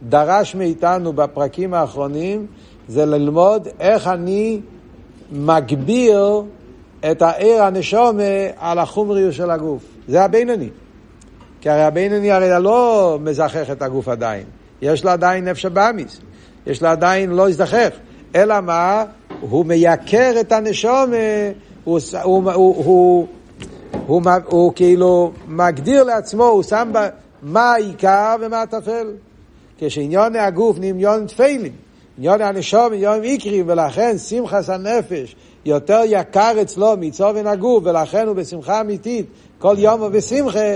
דרש 0.03 0.55
מאיתנו 0.55 1.13
בפרקים 1.13 1.73
האחרונים, 1.73 2.45
זה 2.87 3.05
ללמוד 3.05 3.67
איך 3.79 4.07
אני 4.07 4.59
מגביר 5.31 6.43
את 7.11 7.21
העיר 7.21 7.63
הנשומה 7.63 8.23
על 8.57 8.79
החומריות 8.79 9.33
של 9.33 9.51
הגוף. 9.51 9.83
זה 10.07 10.23
הבינוני. 10.23 10.69
כי 11.61 11.69
הרי 11.69 11.83
הבינוני 11.83 12.31
הרי 12.31 12.63
לא 12.63 13.17
מזכך 13.21 13.71
את 13.71 13.81
הגוף 13.81 14.07
עדיין. 14.07 14.43
יש 14.81 15.05
לו 15.05 15.11
עדיין 15.11 15.45
נפש 15.45 15.65
הבאמיס. 15.65 16.19
יש 16.67 16.81
לו 16.81 16.89
עדיין 16.89 17.29
לא 17.29 17.49
הזדחך. 17.49 17.89
אלא 18.35 18.61
מה? 18.61 19.03
הוא 19.39 19.65
מייקר 19.65 20.33
את 20.39 20.51
הנשומה, 20.51 21.15
הוא, 21.83 21.99
הוא, 22.23 22.51
הוא, 22.51 22.51
הוא, 22.53 22.85
הוא, 22.85 23.27
הוא, 24.07 24.21
הוא 24.45 24.73
כאילו 24.75 25.31
מגדיר 25.47 26.03
לעצמו, 26.03 26.43
הוא 26.43 26.63
שם 26.63 26.89
בה 26.91 27.07
מה 27.41 27.71
העיקר 27.71 28.35
ומה 28.41 28.61
הטפל. 28.61 29.07
כשעניון 29.77 30.35
הגוף 30.35 30.79
נעניון 30.79 31.25
תפלים. 31.25 31.86
עניון 32.17 32.41
הנשום, 32.41 32.93
עניון 32.93 33.21
עיקרי, 33.21 33.63
ולכן 33.65 34.17
שמחס 34.17 34.69
הנפש 34.69 35.35
יותר 35.65 36.01
יקר 36.05 36.53
אצלו 36.61 36.97
מצובן 36.99 37.47
הגוף, 37.47 37.83
ולכן 37.85 38.27
הוא 38.27 38.35
בשמחה 38.35 38.81
אמיתית, 38.81 39.25
כל 39.59 39.75
יום 39.77 40.01
הוא 40.01 40.09
בשמחה, 40.09 40.75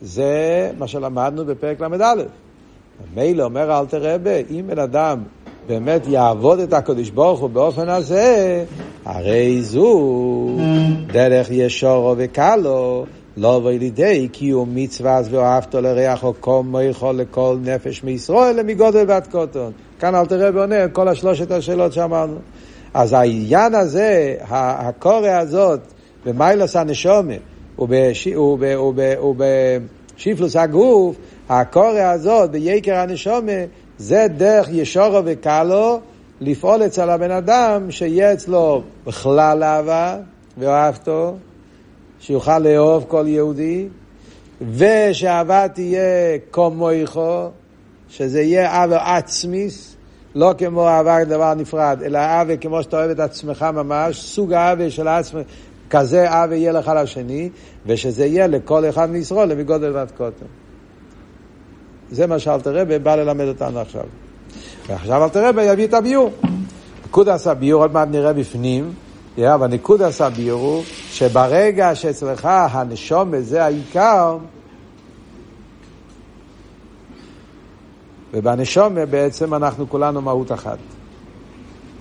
זה 0.00 0.70
מה 0.78 0.88
שלמדנו 0.88 1.44
בפרק 1.44 1.80
ל"א. 1.80 2.14
מילא 3.14 3.42
אומר 3.42 3.80
אלתר 3.80 4.14
רבה, 4.14 4.36
אם 4.50 4.64
בן 4.66 4.78
אדם 4.78 5.22
באמת 5.66 6.06
יעבוד 6.06 6.58
את 6.58 6.72
הקדוש 6.72 7.10
ברוך 7.10 7.40
הוא 7.40 7.50
באופן 7.50 7.88
הזה, 7.88 8.64
הרי 9.04 9.62
זו 9.62 10.56
דרך 11.10 11.50
ישורו 11.50 12.14
וקלו, 12.18 13.06
לא 13.36 13.70
לידי 13.70 14.28
קיום 14.32 14.74
מצווה 14.74 15.20
ואהבתו 15.30 15.80
לריח 15.80 16.24
או 16.24 16.34
קומו 16.34 16.80
יכול 16.80 17.14
לכל 17.14 17.56
נפש 17.64 18.04
מישראל 18.04 18.60
למגודל 18.60 19.04
ועד 19.08 19.26
קוטון. 19.26 19.72
כאן 19.98 20.14
אל 20.14 20.26
תראה 20.26 20.50
ועונה 20.54 20.88
כל 20.88 21.08
השלושת 21.08 21.50
השאלות 21.50 21.92
שאמרנו. 21.92 22.36
אז 22.94 23.12
העניין 23.12 23.74
הזה, 23.74 24.36
הקורא 24.48 25.28
הזאת, 25.28 25.80
במיילוס 26.24 26.76
הנשומה 26.76 27.34
ובשיפלוס 30.18 30.56
הגוף, 30.56 31.16
הקורא 31.48 32.00
הזאת 32.00 32.50
ביקר 32.50 32.94
הנשומה, 32.94 33.52
זה 33.98 34.26
דרך 34.36 34.68
ישורו 34.72 35.20
וקלו 35.24 36.00
לפעול 36.40 36.86
אצל 36.86 37.10
הבן 37.10 37.30
אדם 37.30 37.90
שיהיה 37.90 38.32
אצלו 38.32 38.82
בכלל 39.06 39.62
אהבה 39.62 40.16
ואהבתו, 40.58 41.34
שיוכל 42.20 42.58
לאהוב 42.58 43.04
כל 43.08 43.24
יהודי, 43.28 43.88
ושאהבה 44.74 45.68
תהיה 45.68 46.38
כמויכו, 46.52 47.48
שזה 48.08 48.40
יהיה 48.40 48.70
אהבה 48.70 49.16
עצמיס, 49.16 49.96
לא 50.34 50.54
כמו 50.58 50.88
אהבה 50.88 51.24
דבר 51.24 51.54
נפרד, 51.54 52.02
אלא 52.04 52.18
אהבה 52.18 52.56
כמו 52.56 52.82
שאתה 52.82 52.96
אוהב 52.96 53.10
את 53.10 53.20
עצמך 53.20 53.62
ממש, 53.62 54.20
סוג 54.20 54.52
אהבה 54.52 54.90
של 54.90 55.08
עצמך, 55.08 55.42
כזה 55.90 56.30
אהבה 56.30 56.54
יהיה 56.56 56.72
לך 56.72 56.92
לשני, 57.02 57.48
ושזה 57.86 58.26
יהיה 58.26 58.46
לכל 58.46 58.88
אחד 58.88 59.10
מישראל, 59.10 59.48
למגודל 59.48 59.90
ועד 59.94 60.10
קוטן. 60.10 60.46
זה 62.10 62.26
מה 62.26 62.38
שאלתר 62.38 62.76
רבי 62.76 62.98
בא 62.98 63.14
ללמד 63.14 63.48
אותנו 63.48 63.80
עכשיו. 63.80 64.04
ועכשיו 64.88 65.24
אלתר 65.24 65.48
רבי 65.48 65.64
יביא 65.64 65.86
את 65.86 65.94
הביור. 65.94 66.30
נקודס 67.06 67.46
הביור, 67.46 67.82
עוד 67.82 67.92
מעט 67.92 68.08
נראה 68.10 68.32
בפנים, 68.32 68.92
אבל 69.38 69.66
נקודס 69.66 70.20
הביור 70.20 70.60
הוא 70.60 70.82
שברגע 71.10 71.94
שאצלך 71.94 72.44
הנשום 72.44 73.40
זה 73.40 73.64
העיקר, 73.64 74.38
ובנשום 78.34 78.94
בעצם 79.10 79.54
אנחנו 79.54 79.88
כולנו 79.88 80.22
מהות 80.22 80.52
אחת. 80.52 80.78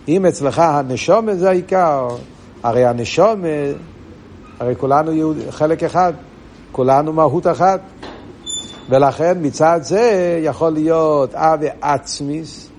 אם 0.07 0.25
אצלך 0.25 0.59
הנשום 0.59 1.33
זה 1.33 1.49
העיקר, 1.49 2.07
הרי 2.63 2.85
הנשום, 2.85 3.41
הרי 4.59 4.75
כולנו 4.75 5.11
יהוד, 5.11 5.37
חלק 5.49 5.83
אחד, 5.83 6.13
כולנו 6.71 7.13
מהות 7.13 7.47
אחת. 7.47 7.81
ולכן 8.89 9.37
מצד 9.41 9.79
זה 9.83 10.39
יכול 10.43 10.69
להיות 10.69 11.35
אבי 11.35 11.67
עצמיס, 11.81 12.69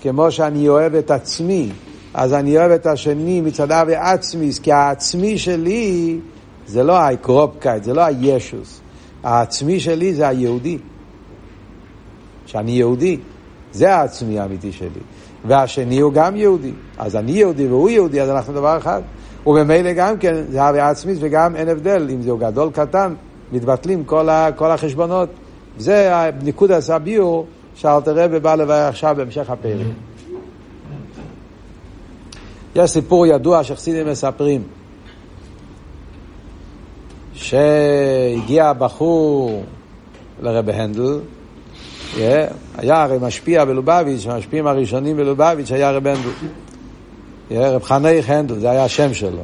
כמו 0.00 0.30
שאני 0.30 0.68
אוהב 0.68 0.94
את 0.94 1.10
עצמי, 1.10 1.70
אז 2.16 2.34
אני 2.34 2.58
אוהב 2.58 2.70
את 2.70 2.86
השני 2.86 3.40
מצד 3.40 3.72
אבי 3.72 3.94
עצמיס, 3.94 4.58
כי 4.58 4.72
העצמי 4.72 5.38
שלי 5.38 6.18
זה 6.66 6.82
לא 6.82 6.96
האקרופקייט, 6.96 7.84
זה 7.84 7.94
לא 7.94 8.00
הישוס. 8.00 8.80
העצמי 9.22 9.80
שלי 9.80 10.14
זה 10.14 10.28
היהודי. 10.28 10.78
שאני 12.46 12.70
יהודי, 12.70 13.18
זה 13.72 13.94
העצמי 13.94 14.38
האמיתי 14.38 14.72
שלי. 14.72 15.00
והשני 15.44 16.00
הוא 16.00 16.12
גם 16.12 16.36
יהודי. 16.36 16.72
אז 16.98 17.16
אני 17.16 17.32
יהודי 17.32 17.66
והוא 17.66 17.90
יהודי, 17.90 18.20
אז 18.20 18.30
אנחנו 18.30 18.52
דבר 18.52 18.78
אחד. 18.78 19.02
וממילא 19.46 19.92
גם 19.92 20.18
כן, 20.18 20.34
זה 20.50 20.68
אבי 20.68 20.80
עצמיס 20.80 21.18
וגם 21.20 21.56
אין 21.56 21.68
הבדל, 21.68 22.08
אם 22.14 22.22
זהו 22.22 22.38
גדול 22.38 22.70
קטן, 22.70 23.14
מתבטלים 23.52 24.04
כל, 24.04 24.28
ה, 24.28 24.48
כל 24.56 24.70
החשבונות. 24.70 25.28
זה 25.78 26.30
ניקוד 26.42 26.70
הסביור 26.70 27.46
שאלתר 27.74 28.24
רבי 28.24 28.40
בא 28.40 28.54
לבאר 28.54 28.88
עכשיו 28.88 29.14
בהמשך 29.18 29.50
הפרק. 29.50 29.86
יש 32.76 32.90
סיפור 32.90 33.26
ידוע 33.26 33.64
שחסידים 33.64 34.06
מספרים 34.06 34.62
שהגיע 37.34 38.72
בחור 38.72 39.64
לרבי 40.40 40.72
הנדל, 40.72 41.20
היה 42.16 43.02
הרי 43.02 43.18
משפיע 43.20 43.64
בלובביץ', 43.64 44.26
המשפיעים 44.26 44.66
הראשונים 44.66 45.16
בלובביץ' 45.16 45.72
היה 45.72 45.90
רבי 45.90 46.10
הנדל. 46.10 46.30
רב 47.50 47.82
חנך 47.82 48.30
הנדל, 48.30 48.58
זה 48.58 48.70
היה 48.70 48.84
השם 48.84 49.14
שלו. 49.14 49.42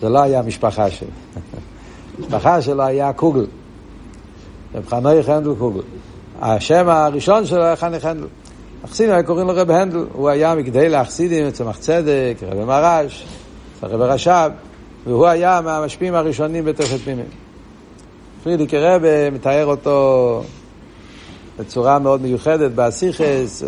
זה 0.00 0.08
לא 0.08 0.22
היה 0.22 0.42
משפחה 0.42 0.90
שלו. 0.90 1.08
המשפחה 2.18 2.62
שלו 2.62 2.82
היה 2.82 3.12
קוגל. 3.12 3.46
רב 4.74 4.86
חנוך 4.88 5.28
הנדל 5.28 5.54
קוגל. 5.58 5.80
השם 6.40 6.88
הראשון 6.88 7.46
שלו 7.46 7.62
היה 7.62 7.76
חנך 7.76 8.04
הנדל. 8.04 8.26
החסידים 8.84 9.14
היו 9.14 9.24
קוראים 9.24 9.46
לו 9.46 9.52
רב 9.56 9.70
הנדל, 9.70 10.04
הוא 10.12 10.28
היה 10.28 10.54
מגדי 10.54 10.88
להחסידים, 10.88 11.50
צמח 11.50 11.76
צדק, 11.78 12.36
רב 12.42 12.64
מרש, 12.64 13.26
רב 13.82 14.00
רש"ב, 14.00 14.50
והוא 15.06 15.26
היה 15.26 15.60
מהמשפיעים 15.64 16.14
הראשונים 16.14 16.64
בתכת 16.64 16.98
פנימי. 17.04 17.22
פרידיק 18.42 18.74
רב 18.74 19.02
מתאר 19.32 19.66
אותו 19.66 20.42
בצורה 21.58 21.98
מאוד 21.98 22.22
מיוחדת 22.22 22.70
באסיכס, 22.70 23.62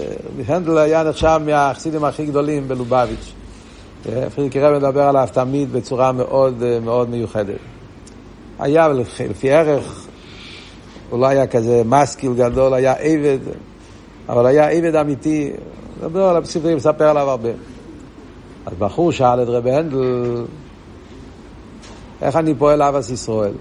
הנדל 0.47 0.79
היה 0.79 1.03
נחשב 1.03 1.41
מהחסידים 1.47 2.05
הכי 2.05 2.27
גדולים 2.27 2.69
בלובביץ'. 2.69 3.33
פרידיק 4.35 4.57
רב 4.57 4.77
מדבר 4.77 5.03
עליו 5.03 5.29
תמיד 5.33 5.73
בצורה 5.73 6.13
מאוד 6.13 6.63
מאוד 6.83 7.11
מיוחדת. 7.11 7.59
היה 8.59 8.89
לפי 9.29 9.51
ערך, 9.51 10.07
הוא 11.11 11.21
לא 11.21 11.27
היה 11.27 11.47
כזה 11.47 11.83
מסקיל 11.85 12.35
גדול, 12.35 12.75
היה 12.75 12.93
עבד, 12.93 13.39
אבל 14.29 14.47
היה 14.47 14.69
עבד 14.69 14.97
אמיתי, 14.97 15.51
מדבר 15.99 16.23
על 16.23 16.37
הפסיפרים, 16.37 16.77
מספר 16.77 17.09
עליו 17.09 17.31
הרבה. 17.31 17.51
אז 18.67 18.73
בחור 18.79 19.13
שאל 19.13 19.43
את 19.43 19.49
רבי 19.49 19.73
הנדל, 19.73 20.45
איך 22.23 22.37
אני 22.37 22.55
פועל 22.55 22.83
אבס 22.83 23.11
ישראל? 23.11 23.53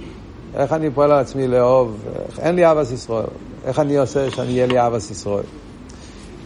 איך 0.56 0.74
אני 0.74 0.92
פועל 0.92 1.12
על 1.12 1.20
עצמי 1.20 1.48
לאהוב? 1.48 1.98
אין 2.40 2.56
לי 2.56 2.72
אבס 2.72 2.92
ישראל. 2.92 3.26
איך 3.66 3.80
אני 3.80 3.98
עושה 3.98 4.32
שאני 4.32 4.54
אהיה 4.54 4.68
לי 4.68 4.88
אבס 4.88 5.12
ישראל? 5.12 5.44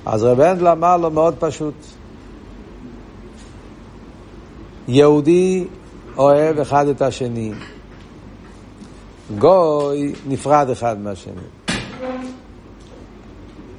אז 0.05 0.23
רבי 0.23 0.45
הנדל 0.45 0.67
אמר 0.67 0.97
לו 0.97 1.11
מאוד 1.11 1.35
פשוט. 1.39 1.73
יהודי 4.87 5.67
אוהב 6.17 6.59
אחד 6.59 6.87
את 6.87 7.01
השני. 7.01 7.51
גוי 9.37 10.13
נפרד 10.27 10.69
אחד 10.69 10.99
מהשני. 10.99 11.64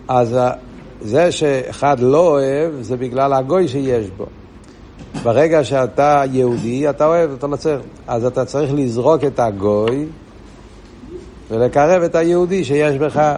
אז 0.08 0.38
זה 1.00 1.32
שאחד 1.32 2.00
לא 2.00 2.28
אוהב, 2.28 2.72
זה 2.80 2.96
בגלל 2.96 3.32
הגוי 3.32 3.68
שיש 3.68 4.10
בו. 4.16 4.26
ברגע 5.22 5.64
שאתה 5.64 6.22
יהודי, 6.32 6.90
אתה 6.90 7.06
אוהב, 7.06 7.30
אתה 7.32 7.46
לא 7.46 7.56
צריך. 7.56 7.80
אז 8.06 8.25
אתה 8.25 8.44
צריך 8.44 8.70
לזרוק 8.75 9.25
את 9.25 9.40
הגוי 9.40 10.06
ולקרב 11.50 12.02
את 12.02 12.14
היהודי 12.14 12.64
שיש 12.64 12.96
בך. 12.96 13.34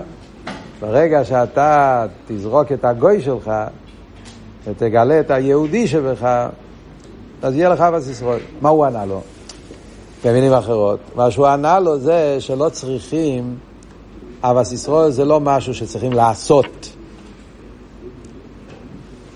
ברגע 0.81 1.25
שאתה 1.25 2.07
תזרוק 2.29 2.73
את 2.73 2.85
הגוי 2.85 3.21
שלך 3.21 3.51
ותגלה 4.67 5.21
את 5.21 5.31
היהודי 5.31 5.87
שבך, 5.87 6.47
אז 7.43 7.57
יהיה 7.57 7.69
לך 7.69 7.81
אבס 7.81 8.09
ישראל. 8.09 8.41
מה 8.61 8.69
הוא 8.69 8.85
ענה 8.85 9.05
לו? 9.05 9.21
במילים 10.25 10.53
אחרות. 10.53 10.99
מה 11.15 11.31
שהוא 11.31 11.47
ענה 11.47 11.81
לו 11.81 11.99
זה 11.99 12.37
שלא 12.39 12.69
צריכים, 12.69 13.57
אבס 14.43 14.73
ישראל 14.73 15.11
זה 15.11 15.25
לא 15.25 15.41
משהו 15.41 15.75
שצריכים 15.75 16.13
לעשות. 16.13 16.91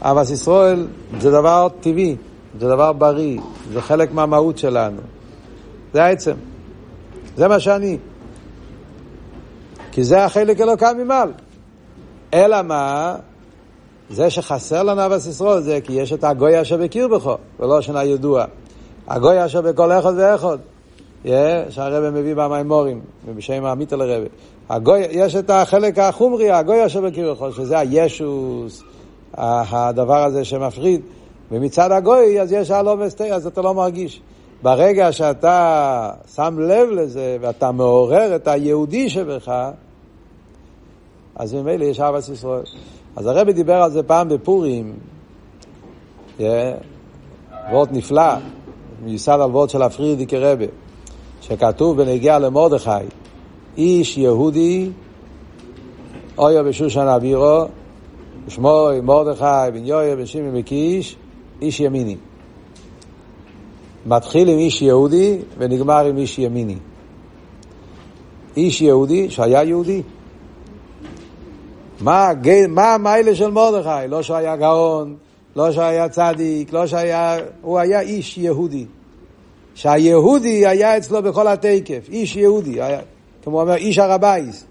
אבס 0.01 0.31
ישראל 0.31 0.87
זה 1.21 1.31
דבר 1.31 1.69
טבעי, 1.81 2.17
זה 2.61 2.69
דבר 2.69 2.93
בריא, 2.93 3.41
זה 3.73 3.83
חלק 3.83 4.13
מהמהות 4.13 4.59
שלנו. 4.59 5.01
זה 5.93 6.05
העצם. 6.05 6.35
זה 7.37 7.49
מה 7.49 7.61
שאני. 7.61 7.99
כי 9.93 10.05
זה 10.05 10.25
החלק 10.25 10.61
אלוקם 10.61 10.99
ממעל. 10.99 11.33
אלא 12.35 12.63
מה? 12.63 13.17
זה 14.11 14.31
שחסר 14.31 14.83
לנו 14.83 15.07
אבס 15.07 15.27
ישראל 15.27 15.61
זה 15.61 15.79
כי 15.85 15.93
יש 15.93 16.13
את 16.13 16.25
הגוי 16.25 16.63
אשר 16.63 16.77
בקיר 16.77 17.09
בך, 17.09 17.35
ולא 17.61 17.81
שנה 17.81 18.05
ידוע. 18.05 18.45
הגוי 19.09 19.45
אשר 19.45 19.61
בכל 19.61 19.93
אחד 19.93 20.13
ואחד. 20.17 20.59
שהרבא 21.71 22.11
מביא 22.11 22.35
במימורים, 22.35 23.01
בשם 23.37 23.65
העמית 23.65 23.93
על 23.93 24.01
הרבא. 24.01 24.27
הגוי, 24.69 25.01
יש 25.11 25.37
את 25.37 25.51
החלק 25.51 25.99
החומרי, 25.99 26.51
הגוי 26.51 26.87
אשר 26.87 27.01
בקיר 27.01 27.35
בך, 27.35 27.57
שזה 27.57 27.79
הישוס, 27.79 28.83
הדבר 29.35 30.25
הזה 30.25 30.45
שמפריד. 30.45 31.01
ומצד 31.51 31.93
הגוי, 31.93 32.41
אז 32.41 32.53
יש 32.53 32.71
הלומס 32.71 33.15
תה, 33.15 33.25
אז 33.25 33.47
אתה 33.47 33.63
לא 33.63 33.75
מרגיש. 33.75 34.21
ברגע 34.63 35.13
שאתה 35.13 36.11
שם 36.35 36.59
לב 36.59 36.91
לזה, 36.91 37.37
ואתה 37.41 37.73
מעורר 37.73 38.37
את 38.37 38.49
היהודי 38.49 39.11
שבך, 39.11 39.71
אז 41.37 41.55
ממילא 41.55 41.85
יש 41.85 42.01
אהבת 42.01 42.29
ישראל. 42.29 42.63
אז 43.17 43.27
הרבי 43.27 43.53
דיבר 43.53 43.83
על 43.83 43.91
זה 43.91 44.03
פעם 44.03 44.29
בפורים, 44.29 44.95
וורט 47.71 47.89
נפלא, 47.93 48.35
מיוסד 49.05 49.33
על 49.33 49.51
וורט 49.51 49.71
של 49.71 49.83
הפרידיקי 49.83 50.39
רבי, 50.39 50.67
שכתוב 51.43 52.03
בנגיע 52.03 52.39
למרדכי, 52.39 52.91
איש 53.77 54.19
יהודי, 54.19 54.91
אויו 56.39 56.65
בשושן 56.65 57.07
אבירו, 57.07 57.65
ושמו 58.47 58.89
מרדכי 59.03 59.71
בן 59.73 59.87
יויה 59.87 60.17
בן 60.17 60.27
שמעון 60.27 60.51
וקיש, 60.55 61.17
איש 61.63 61.81
ימיני. 61.81 62.17
מתחיל 64.07 64.49
עם 64.49 64.59
איש 64.59 64.83
יהודי 64.83 65.39
ונגמר 65.59 66.07
עם 66.07 66.17
איש 66.17 66.39
ימיני. 66.39 66.77
איש 68.57 68.81
יהודי 68.81 69.31
שהיה 69.31 69.63
יהודי. 69.63 70.03
מה 72.01 72.95
המיילה 72.95 73.35
של 73.35 73.51
מרדכי? 73.51 74.09
לא 74.09 74.23
שהיה 74.23 74.57
גאון, 74.57 75.17
לא 75.57 75.73
שהיה 75.73 76.09
צדיק, 76.09 76.73
לא 76.73 76.87
שהיה... 76.87 77.39
הוא 77.63 77.79
היה 77.79 78.01
איש 78.01 78.39
יהודי. 78.39 78.87
שהיהודי 79.75 80.67
היה 80.67 80.97
אצלו 80.97 81.23
בכל 81.23 81.49
התוקף, 81.49 82.09
איש 82.09 82.37
יהודי, 82.37 82.83
היה, 82.83 83.01
כמו 83.45 83.61
אומר 83.61 83.75
איש 83.75 83.99
הר 83.99 84.13
הבייס. 84.13 84.65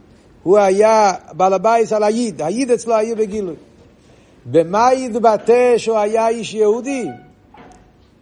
הוא 0.43 0.57
היה 0.57 1.13
בעל 1.33 1.53
הבייס 1.53 1.93
על 1.93 2.03
היד, 2.03 2.41
היד 2.41 2.71
אצלו 2.71 2.95
היה 2.95 3.15
בגילוי. 3.15 3.55
במה 4.45 4.93
יתבטא 4.93 5.77
שהוא 5.77 5.97
היה 5.97 6.29
איש 6.29 6.53
יהודי? 6.53 7.05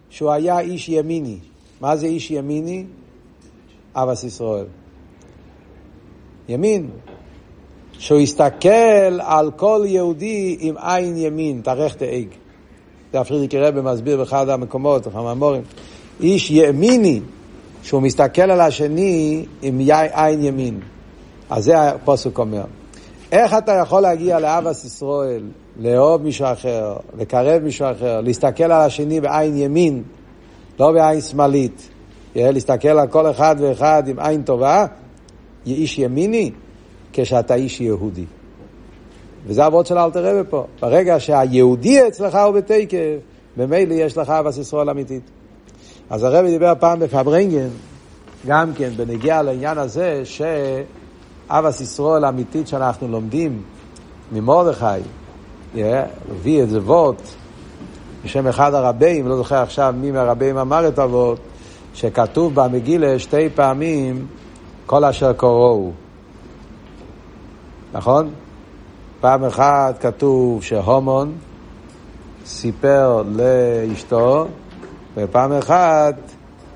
שהוא 0.09 0.31
היה 0.31 0.59
איש 0.59 0.89
ימיני. 0.89 1.37
מה 1.81 1.95
זה 1.95 2.07
איש 2.07 2.31
ימיני? 2.31 2.85
אהבס 3.95 4.23
ישראל. 4.23 4.65
ימין. 6.49 6.89
שהוא 7.99 8.19
יסתכל 8.19 9.19
על 9.19 9.51
כל 9.51 9.83
יהודי 9.85 10.57
עם 10.59 10.75
עין 10.77 11.17
ימין, 11.17 11.61
תארך 11.61 11.95
תאג. 11.95 12.27
זה 13.13 13.19
הפרידיקי 13.19 13.59
רבי 13.59 13.81
מסביר 13.81 14.17
באחד 14.17 14.49
המקומות, 14.49 15.07
המאמורים. 15.07 15.61
איש 16.19 16.51
ימיני, 16.51 17.21
שהוא 17.83 18.01
מסתכל 18.01 18.41
על 18.41 18.61
השני 18.61 19.45
עם 19.61 19.79
עין 20.13 20.43
ימין. 20.43 20.79
אז 21.49 21.63
זה 21.63 21.81
הפוסק 21.81 22.39
אומר. 22.39 22.63
איך 23.31 23.53
אתה 23.53 23.71
יכול 23.71 24.01
להגיע 24.01 24.39
לאבס 24.39 24.85
ישראל, 24.85 25.43
לאהוב 25.79 26.21
מישהו 26.21 26.45
אחר, 26.45 26.95
לקרב 27.17 27.63
מישהו 27.63 27.91
אחר, 27.91 28.21
להסתכל 28.21 28.63
על 28.63 28.71
השני 28.71 29.21
בעין 29.21 29.57
ימין, 29.57 30.03
לא 30.79 30.91
בעין 30.91 31.21
שמאלית, 31.21 31.89
להסתכל 32.35 32.87
על 32.87 33.07
כל 33.07 33.31
אחד 33.31 33.55
ואחד 33.59 34.03
עם 34.07 34.19
עין 34.19 34.41
טובה, 34.41 34.85
איש 35.65 35.99
ימיני, 35.99 36.51
כשאתה 37.13 37.55
איש 37.55 37.81
יהודי. 37.81 38.25
וזה 39.45 39.67
אבות 39.67 39.85
של 39.85 39.97
אלתר 39.97 40.25
רבי 40.25 40.49
פה. 40.49 40.65
ברגע 40.81 41.19
שהיהודי 41.19 42.07
אצלך 42.07 42.35
הוא 42.35 42.51
בתקף, 42.51 42.97
ממילא 43.57 43.93
יש 43.93 44.17
לך 44.17 44.29
אבס 44.29 44.57
ישראל 44.57 44.89
אמיתית. 44.89 45.23
אז 46.09 46.23
הרבי 46.23 46.49
דיבר 46.49 46.73
פעם 46.79 46.99
בפברנגן, 46.99 47.67
גם 48.47 48.73
כן, 48.73 48.89
בנגיע 48.97 49.41
לעניין 49.41 49.77
הזה, 49.77 50.21
שאבס 50.25 51.81
ישראל 51.81 52.25
אמיתית 52.25 52.67
שאנחנו 52.67 53.07
לומדים 53.07 53.61
ממרדכי, 54.31 54.85
הביא 55.75 56.63
את 56.63 56.69
זה 56.69 56.79
וורט, 56.79 57.21
בשם 58.23 58.47
אחד 58.47 58.73
הרבים, 58.73 59.27
לא 59.27 59.35
זוכר 59.37 59.55
עכשיו 59.55 59.93
מי 59.97 60.11
מהרבים 60.11 60.57
אמר 60.57 60.87
את 60.87 60.99
הוורט, 60.99 61.39
שכתוב 61.93 62.55
במגילה 62.55 63.19
שתי 63.19 63.49
פעמים 63.55 64.27
כל 64.85 65.05
אשר 65.05 65.33
קוראו. 65.33 65.91
נכון? 67.93 68.29
פעם 69.21 69.43
אחת 69.43 70.01
כתוב 70.01 70.63
שהומון 70.63 71.35
סיפר 72.45 73.23
לאשתו, 73.35 74.47
ופעם 75.17 75.51
אחת 75.51 76.15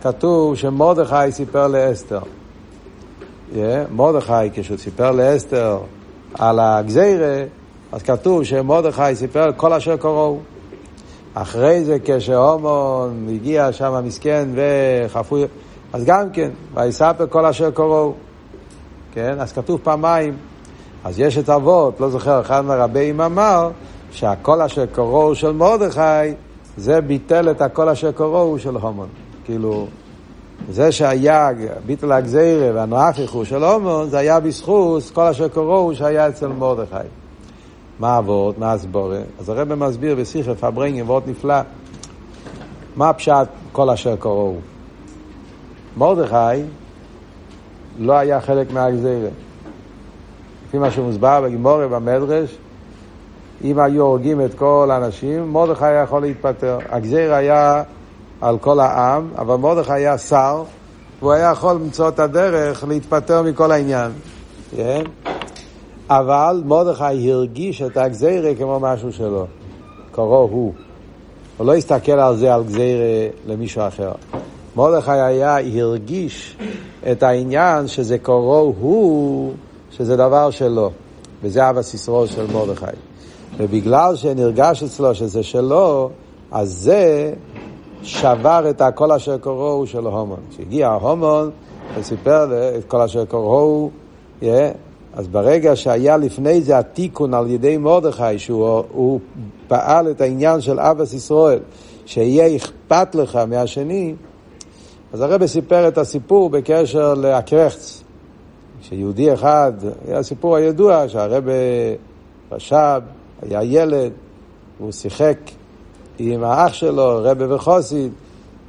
כתוב 0.04 0.56
שמרדכי 0.56 1.32
סיפר 1.32 1.68
לאסתר. 1.68 2.20
Yeah, 3.54 3.58
מרדכי, 3.92 4.50
כשהוא 4.54 4.78
סיפר 4.78 5.12
לאסתר 5.12 5.80
על 6.34 6.60
הגזירה, 6.60 7.44
אז 7.92 8.04
כתוב 8.04 8.44
שמרדכי 8.44 9.16
סיפר 9.16 9.50
כל 9.56 9.74
אשר 9.74 9.98
קוראו. 9.98 10.40
אחרי 11.34 11.84
זה 11.84 11.98
כשהומון 12.06 13.28
הגיע 13.30 13.72
שם 13.72 13.94
המסכן 13.94 14.50
וחפוי, 14.56 15.46
אז 15.94 16.04
גם 16.06 16.30
כן, 16.30 16.50
ויספר 16.74 17.28
כל 17.30 17.46
אשר 17.46 17.72
קוראו. 17.72 18.14
כן? 19.14 19.36
אז 19.40 19.54
כתוב 19.54 19.80
פעמיים. 19.84 20.38
אז 21.04 21.20
יש 21.20 21.38
את 21.38 21.50
אבות, 21.50 22.00
לא 22.00 22.10
זוכר, 22.10 22.42
אחד 22.42 22.62
מהרבים 22.66 23.22
אמר 23.22 23.70
שהקול 24.12 24.62
אשר 24.62 24.86
קוראו 24.86 25.36
של 25.36 25.52
מרדכי 25.52 26.34
זה 26.78 27.02
ביטל 27.02 27.52
את 27.52 27.62
הקול 27.62 27.90
אשר 27.90 28.12
קוראו 28.12 28.60
של 28.60 28.76
הומון. 28.76 29.08
כאילו, 29.46 29.88
זה 30.70 30.92
שהיה 30.92 31.50
ביטל 31.86 32.12
הגזירה 32.12 32.76
והנואפיכו 32.76 33.46
של 33.46 33.64
הומון, 33.64 34.10
זה 34.10 34.18
היה 34.18 34.40
בזכות 34.40 35.04
כל 35.14 35.22
אשר 35.22 35.48
קוראו 35.48 35.96
שהיה 35.96 36.30
אצל 36.30 36.48
מרדכי. 36.48 36.96
מה 38.00 38.18
אבות, 38.18 38.58
מה 38.58 38.72
הסבורה? 38.72 39.22
אז 39.40 39.50
הרב 39.50 39.74
מסביר 39.74 40.16
בשיחה 40.16 40.56
פברנגים 40.56 41.10
ועוד 41.10 41.24
נפלא. 41.28 41.60
מה 42.96 43.10
הפשט 43.10 43.48
כל 43.72 43.90
אשר 43.90 44.16
קוראו? 44.16 44.56
מרדכי 45.98 46.64
לא 48.00 48.14
היה 48.14 48.42
חלק 48.42 48.72
מהגזירה. 48.72 49.30
לפי 50.68 50.78
מה 50.78 50.92
שמוסבר 50.92 51.42
בגימורי 51.42 51.88
במדרש, 51.88 52.58
אם 53.64 53.80
היו 53.80 54.04
הורגים 54.04 54.42
את 54.42 54.54
כל 54.54 54.90
האנשים, 54.92 55.54
מרדכי 55.54 55.86
היה 55.86 56.02
יכול 56.02 56.22
להתפטר. 56.22 56.78
הגזיר 56.90 57.34
היה 57.34 57.84
על 58.42 58.58
כל 58.58 58.80
העם, 58.80 59.30
אבל 59.38 59.56
מרדכי 59.56 59.94
היה 59.94 60.18
שר, 60.18 60.64
והוא 61.20 61.34
היה 61.34 61.52
יכול 61.52 61.74
למצוא 61.76 62.10
את 62.10 62.20
הדרך 62.20 62.84
להתפטר 62.88 63.42
מכל 63.42 63.72
העניין. 63.72 64.12
כן? 64.76 65.04
אבל 66.10 66.64
מרדכי 66.66 67.32
הרגיש 67.32 67.82
את 67.82 67.98
הגזירה 67.98 68.56
כמו 68.56 68.80
משהו 68.80 69.14
שלו, 69.14 69.46
קורו 70.12 70.48
הוא. 70.52 70.74
הוא 71.58 71.68
לא 71.68 71.76
הסתכל 71.76 72.12
על 72.12 72.38
זה, 72.38 72.54
על 72.54 72.64
גזירה 72.64 73.28
למישהו 73.48 73.88
אחר. 73.88 74.12
מרדכי 74.76 75.12
היה, 75.12 75.58
הרגיש 75.80 76.58
את 77.12 77.24
העניין 77.24 77.88
שזה 77.88 78.18
קורו 78.18 78.74
הוא, 78.80 79.54
שזה 79.92 80.18
דבר 80.18 80.52
שלו. 80.52 80.92
וזה 81.44 81.70
אבא 81.70 81.82
סיסרו 81.82 82.28
של 82.28 82.46
מרדכי. 82.54 82.86
ובגלל 83.58 84.16
שנרגש 84.16 84.84
אצלו 84.84 85.16
שזה 85.16 85.44
שלו, 85.44 86.10
אז 86.52 86.74
זה 86.74 87.34
שבר 88.04 88.66
את 88.70 88.82
הכל 88.82 89.12
אשר 89.12 89.38
קוראו 89.38 89.88
של 89.88 90.06
הומון. 90.06 90.40
כשהגיע 90.50 90.90
ההומון 90.90 91.50
וסיפר 91.96 92.52
את 92.78 92.86
כל 92.86 93.02
אשר 93.02 93.26
קוראו, 93.26 93.90
yeah, 94.42 94.46
אז 95.14 95.28
ברגע 95.28 95.76
שהיה 95.76 96.18
לפני 96.18 96.62
זה 96.62 96.78
התיקון 96.78 97.34
על 97.34 97.48
ידי 97.48 97.78
מרדכי, 97.78 98.40
שהוא 98.40 99.20
פעל 99.68 100.12
את 100.12 100.22
העניין 100.22 100.62
של 100.62 100.80
אבס 100.80 101.14
ישראל, 101.14 101.60
שיהיה 102.06 102.56
אכפת 102.56 103.16
לך 103.16 103.36
מהשני, 103.36 104.16
אז 105.14 105.22
הרב 105.22 105.46
סיפר 105.46 105.88
את 105.88 105.98
הסיפור 105.98 106.50
בקשר 106.50 107.14
להקרחץ. 107.14 108.04
שיהודי 108.82 109.34
אחד, 109.34 109.74
הסיפור 110.12 110.56
הידוע 110.56 111.08
שהרב 111.08 111.44
רש"ב 112.52 113.02
היה 113.50 113.64
ילד, 113.64 114.12
והוא 114.80 114.92
שיחק 114.92 115.38
עם 116.18 116.44
האח 116.44 116.74
שלו, 116.74 117.20
רבה 117.24 117.56
וחוסיד, 117.56 118.12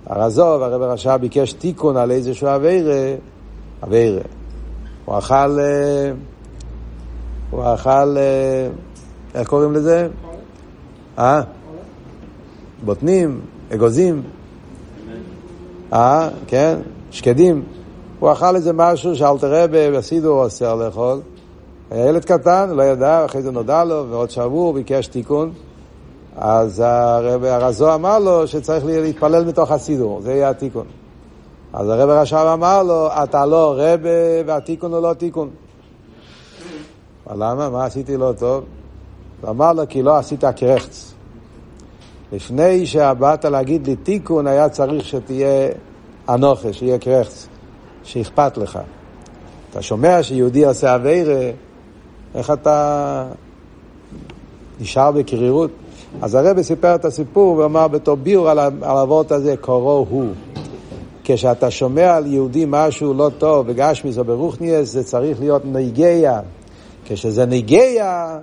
הרזוב, 0.07 0.63
הרב 0.63 0.83
רש"ב 0.83 1.17
ביקש 1.21 1.53
תיקון 1.53 1.97
על 1.97 2.11
איזשהו 2.11 2.49
אביירה, 2.49 3.15
אביירה. 3.85 4.23
הוא 5.05 5.19
אכל, 5.19 5.61
אה, 5.61 6.13
הוא 7.51 7.75
אכל, 7.75 8.17
אה, 8.17 8.69
איך 9.35 9.49
קוראים 9.49 9.73
לזה? 9.73 10.09
אה? 11.19 11.41
בוטנים, 12.85 13.41
אגוזים. 13.75 14.23
אה, 15.93 16.29
כן, 16.47 16.79
שקדים. 17.11 17.63
הוא 18.21 18.33
אכל 18.33 18.57
איזה 18.57 18.73
משהו 18.73 19.17
שאלתרבה 19.17 19.91
בסידור 19.91 20.45
אוסר 20.45 20.75
לאכול. 20.75 21.21
היה 21.91 22.07
ילד 22.09 22.25
קטן, 22.25 22.71
לא 22.71 22.83
ידע, 22.83 23.25
אחרי 23.25 23.43
זה 23.43 23.51
נודע 23.51 23.85
לו, 23.85 24.07
ועוד 24.11 24.31
שבוע 24.31 24.67
הוא 24.67 24.75
ביקש 24.75 25.07
תיקון. 25.07 25.53
אז 26.37 26.81
הרב 26.81 27.45
הרזו 27.45 27.95
אמר 27.95 28.19
לו 28.19 28.47
שצריך 28.47 28.85
להתפלל 28.85 29.45
מתוך 29.45 29.71
הסידור, 29.71 30.21
זה 30.21 30.33
יהיה 30.33 30.51
התיקון. 30.51 30.87
אז 31.73 31.89
הרב 31.89 32.11
הרשב 32.11 32.47
אמר 32.53 32.83
לו, 32.83 33.09
אתה 33.23 33.47
לא 33.47 33.75
רבה 33.77 34.11
והתיקון 34.47 34.93
הוא 34.93 35.03
לא 35.03 35.15
תיקון. 35.15 35.51
למה? 37.31 37.71
מה 37.71 37.85
עשיתי 37.85 38.17
לא 38.17 38.33
טוב? 38.39 38.65
הוא 39.41 39.51
אמר 39.51 39.73
לו, 39.73 39.83
כי 39.89 40.03
לא 40.03 40.17
עשית 40.17 40.45
קרחץ. 40.45 41.15
לפני 42.33 42.87
שבאת 42.87 43.45
להגיד 43.45 43.87
לי 43.87 43.97
תיקון, 43.97 44.47
היה 44.47 44.69
צריך 44.69 45.05
שתהיה 45.05 45.69
אנוכה, 46.29 46.73
שיהיה 46.73 46.99
קרחץ, 46.99 47.47
שאכפת 48.03 48.57
לך. 48.57 48.79
אתה 49.71 49.83
שומע 49.83 50.23
שיהודי 50.23 50.65
עושה 50.65 50.95
אביירה, 50.95 51.51
איך 52.35 52.51
אתה 52.51 53.27
נשאר 54.81 55.11
בקרירות? 55.11 55.71
אז 56.23 56.35
הרב 56.35 56.63
סיפר 56.63 56.95
את 56.95 57.05
הסיפור 57.05 57.57
ואמר 57.57 57.89
בתור 57.89 58.15
ביור 58.15 58.51
על 58.51 58.59
האבות 58.83 59.33
הזה, 59.33 59.57
קורו 59.57 60.07
הוא. 60.11 60.31
כשאתה 61.25 61.71
שומע 61.71 62.17
על 62.17 62.27
יהודי 62.27 62.65
משהו 62.69 63.15
לא 63.15 63.31
טוב 63.39 63.67
בגשמיס 63.67 64.19
או 64.19 64.25
ברוכניאס, 64.25 64.93
זה 64.93 65.05
צריך 65.05 65.41
להיות 65.41 65.63
ניגיה. 65.65 66.41
כשזה 67.05 67.47
ניגיה, 67.47 68.39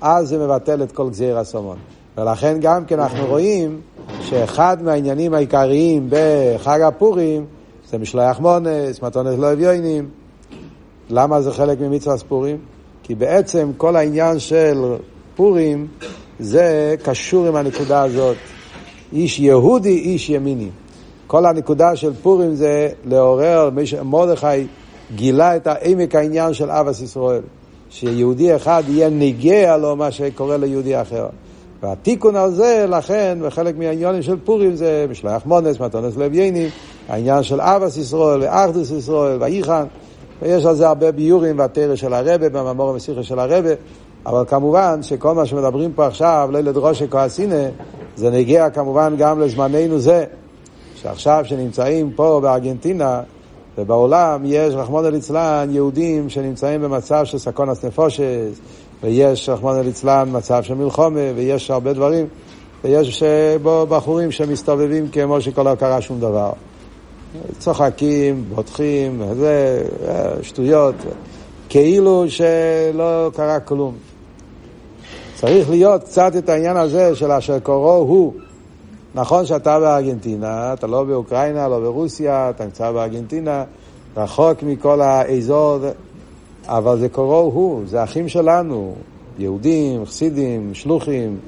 אז 0.00 0.28
זה 0.28 0.38
מבטל 0.38 0.82
את 0.82 0.92
כל 0.92 1.10
גזיר 1.10 1.38
הסומון. 1.38 1.76
ולכן 2.18 2.58
גם 2.60 2.84
כן 2.84 3.00
אנחנו 3.00 3.26
רואים 3.26 3.80
שאחד 4.20 4.82
מהעניינים 4.82 5.34
העיקריים 5.34 6.08
בחג 6.10 6.80
הפורים 6.80 7.46
זה 7.90 7.98
משלח 7.98 8.40
מונס, 8.40 9.02
מתונס 9.02 9.38
לא 9.38 9.52
אביונים. 9.52 10.08
למה 11.10 11.40
זה 11.40 11.52
חלק 11.52 11.80
ממצווה 11.80 12.16
ספורים? 12.16 12.58
כי 13.10 13.14
בעצם 13.14 13.70
כל 13.76 13.96
העניין 13.96 14.38
של 14.38 14.84
פורים 15.36 15.86
זה 16.40 16.94
קשור 17.02 17.46
עם 17.46 17.56
הנקודה 17.56 18.02
הזאת. 18.02 18.36
איש 19.12 19.40
יהודי, 19.40 19.98
איש 19.98 20.30
ימיני. 20.30 20.68
כל 21.26 21.46
הנקודה 21.46 21.96
של 21.96 22.12
פורים 22.22 22.54
זה 22.54 22.88
לעורר, 23.04 23.70
מרדכי 24.04 24.66
גילה 25.14 25.56
את 25.56 25.68
עמק 25.82 26.14
העניין 26.14 26.54
של 26.54 26.70
אבס 26.70 27.00
ישראל. 27.00 27.42
שיהודי 27.90 28.56
אחד 28.56 28.82
יהיה 28.88 29.08
ניגע 29.08 29.76
לו 29.76 29.96
מה 29.96 30.10
שקורה 30.10 30.56
ליהודי 30.56 31.00
אחר. 31.00 31.26
והתיקון 31.82 32.36
על 32.36 32.50
זה, 32.50 32.86
לכן, 32.88 33.38
וחלק 33.42 33.78
מהעניינים 33.78 34.22
של 34.22 34.36
פורים 34.44 34.76
זה 34.76 35.06
משלח 35.10 35.46
מונס, 35.46 35.80
מתונס 35.80 36.16
לב 36.16 36.34
ייני, 36.34 36.68
העניין 37.08 37.42
של 37.42 37.60
אבס 37.60 37.96
ישראל 37.96 38.42
ואחדוס 38.42 38.90
ישראל 38.90 39.36
ואיחן, 39.40 39.84
ויש 40.42 40.66
על 40.66 40.74
זה 40.74 40.88
הרבה 40.88 41.12
ביורים 41.12 41.58
והתרא 41.58 41.96
של 41.96 42.14
הרבה, 42.14 42.48
במאמור 42.48 42.90
המסיכה 42.90 43.22
של 43.22 43.38
הרבה, 43.38 43.70
אבל 44.26 44.44
כמובן 44.48 45.02
שכל 45.02 45.34
מה 45.34 45.46
שמדברים 45.46 45.92
פה 45.92 46.06
עכשיו, 46.06 46.48
לא 46.52 46.60
לדרוש 46.60 47.02
כועסינה, 47.02 47.64
זה 48.16 48.30
נגיע 48.30 48.70
כמובן 48.70 49.14
גם 49.18 49.40
לזמננו 49.40 49.98
זה, 49.98 50.24
שעכשיו 50.94 51.44
שנמצאים 51.44 52.10
פה 52.16 52.40
בארגנטינה 52.42 53.20
ובעולם 53.78 54.42
יש, 54.44 54.74
רחמון 54.74 55.04
ליצלן, 55.04 55.68
יהודים 55.70 56.28
שנמצאים 56.28 56.82
במצב 56.82 57.24
של 57.24 57.38
סקונס 57.38 57.84
נפושס, 57.84 58.60
ויש, 59.02 59.48
רחמון 59.48 59.80
ליצלן, 59.80 60.28
מצב 60.32 60.62
של 60.62 60.74
מלחומה, 60.74 61.20
ויש 61.36 61.70
הרבה 61.70 61.92
דברים, 61.92 62.26
ויש 62.84 63.22
בחורים 63.62 64.30
שמסתובבים 64.30 65.08
כמו 65.08 65.40
שכל 65.40 65.74
קרה 65.74 66.00
שום 66.00 66.20
דבר. 66.20 66.52
צוחקים, 67.58 68.44
בוטחים, 68.54 69.22
זה, 69.34 69.84
שטויות, 70.42 70.94
כאילו 71.68 72.24
שלא 72.28 73.30
קרה 73.34 73.60
כלום. 73.60 73.94
צריך 75.34 75.70
להיות 75.70 76.04
קצת 76.04 76.36
את 76.38 76.48
העניין 76.48 76.76
הזה 76.76 77.16
של 77.16 77.32
אשר 77.32 77.58
קורו 77.58 77.92
הוא. 77.92 78.32
נכון 79.14 79.46
שאתה 79.46 79.80
בארגנטינה, 79.80 80.72
אתה 80.72 80.86
לא 80.86 81.04
באוקראינה, 81.04 81.68
לא 81.68 81.80
ברוסיה, 81.80 82.50
אתה 82.50 82.64
נמצא 82.64 82.92
בארגנטינה, 82.92 83.64
רחוק 84.16 84.62
מכל 84.62 85.00
האזור, 85.00 85.78
אבל 86.66 86.98
זה 86.98 87.08
קורו 87.08 87.50
הוא, 87.54 87.82
זה 87.86 88.04
אחים 88.04 88.28
שלנו, 88.28 88.94
יהודים, 89.38 90.06
חסידים, 90.06 90.74
שלוחים, 90.74 91.38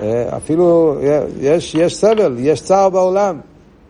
אה, 0.00 0.36
אפילו 0.36 0.96
יש, 1.40 1.74
יש 1.74 1.96
סבל, 1.96 2.36
יש 2.38 2.62
צער 2.62 2.88
בעולם. 2.88 3.40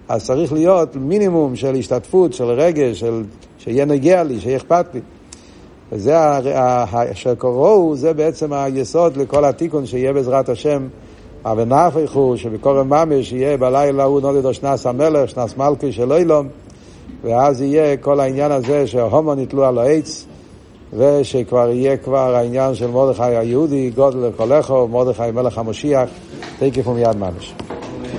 אז 0.09 0.25
צריך 0.25 0.53
להיות 0.53 0.97
מינימום 0.97 1.57
של 1.57 1.75
השתתפות, 1.75 2.33
של 2.33 2.45
רגש, 2.45 3.01
של, 3.01 3.23
שיהיה 3.59 3.85
נגיע 3.85 4.23
לי, 4.23 4.40
שיהיה 4.40 4.57
אכפת 4.57 4.87
לי. 4.95 5.01
וזה, 5.93 6.17
אשר 7.12 7.35
קוראו, 7.35 7.97
זה 7.97 8.12
בעצם 8.12 8.53
היסוד 8.53 9.17
לכל 9.17 9.45
התיקון 9.45 9.87
שיהיה 9.87 10.12
בעזרת 10.12 10.49
השם. 10.49 10.87
ונפחו 11.57 12.37
שבקורם 12.37 12.88
ממש 12.88 13.33
יהיה 13.33 13.57
בלילה 13.57 14.05
הוא 14.05 14.21
נודד 14.21 14.53
שנס 14.53 14.87
המלך, 14.87 15.31
שנס 15.31 15.57
מלכי 15.57 15.93
של 15.93 16.12
אילום, 16.12 16.49
ואז 17.23 17.62
יהיה 17.62 17.97
כל 17.97 18.21
העניין 18.21 18.53
הזה 18.53 18.87
שההומו 18.87 19.35
נתלו 19.35 19.64
על 19.64 19.79
העץ, 19.79 20.27
ושכבר 20.93 21.69
יהיה 21.71 21.97
כבר 21.97 22.35
העניין 22.35 22.75
של 22.75 22.87
מרדכי 22.87 23.23
היהודי, 23.23 23.90
גודל 23.90 24.19
לכולכו, 24.19 24.88
מרדכי 24.88 25.31
מלך 25.35 25.59
המשיח, 25.59 26.09
תקף 26.59 26.87
ומיד 26.88 27.17
ממש. 27.17 27.55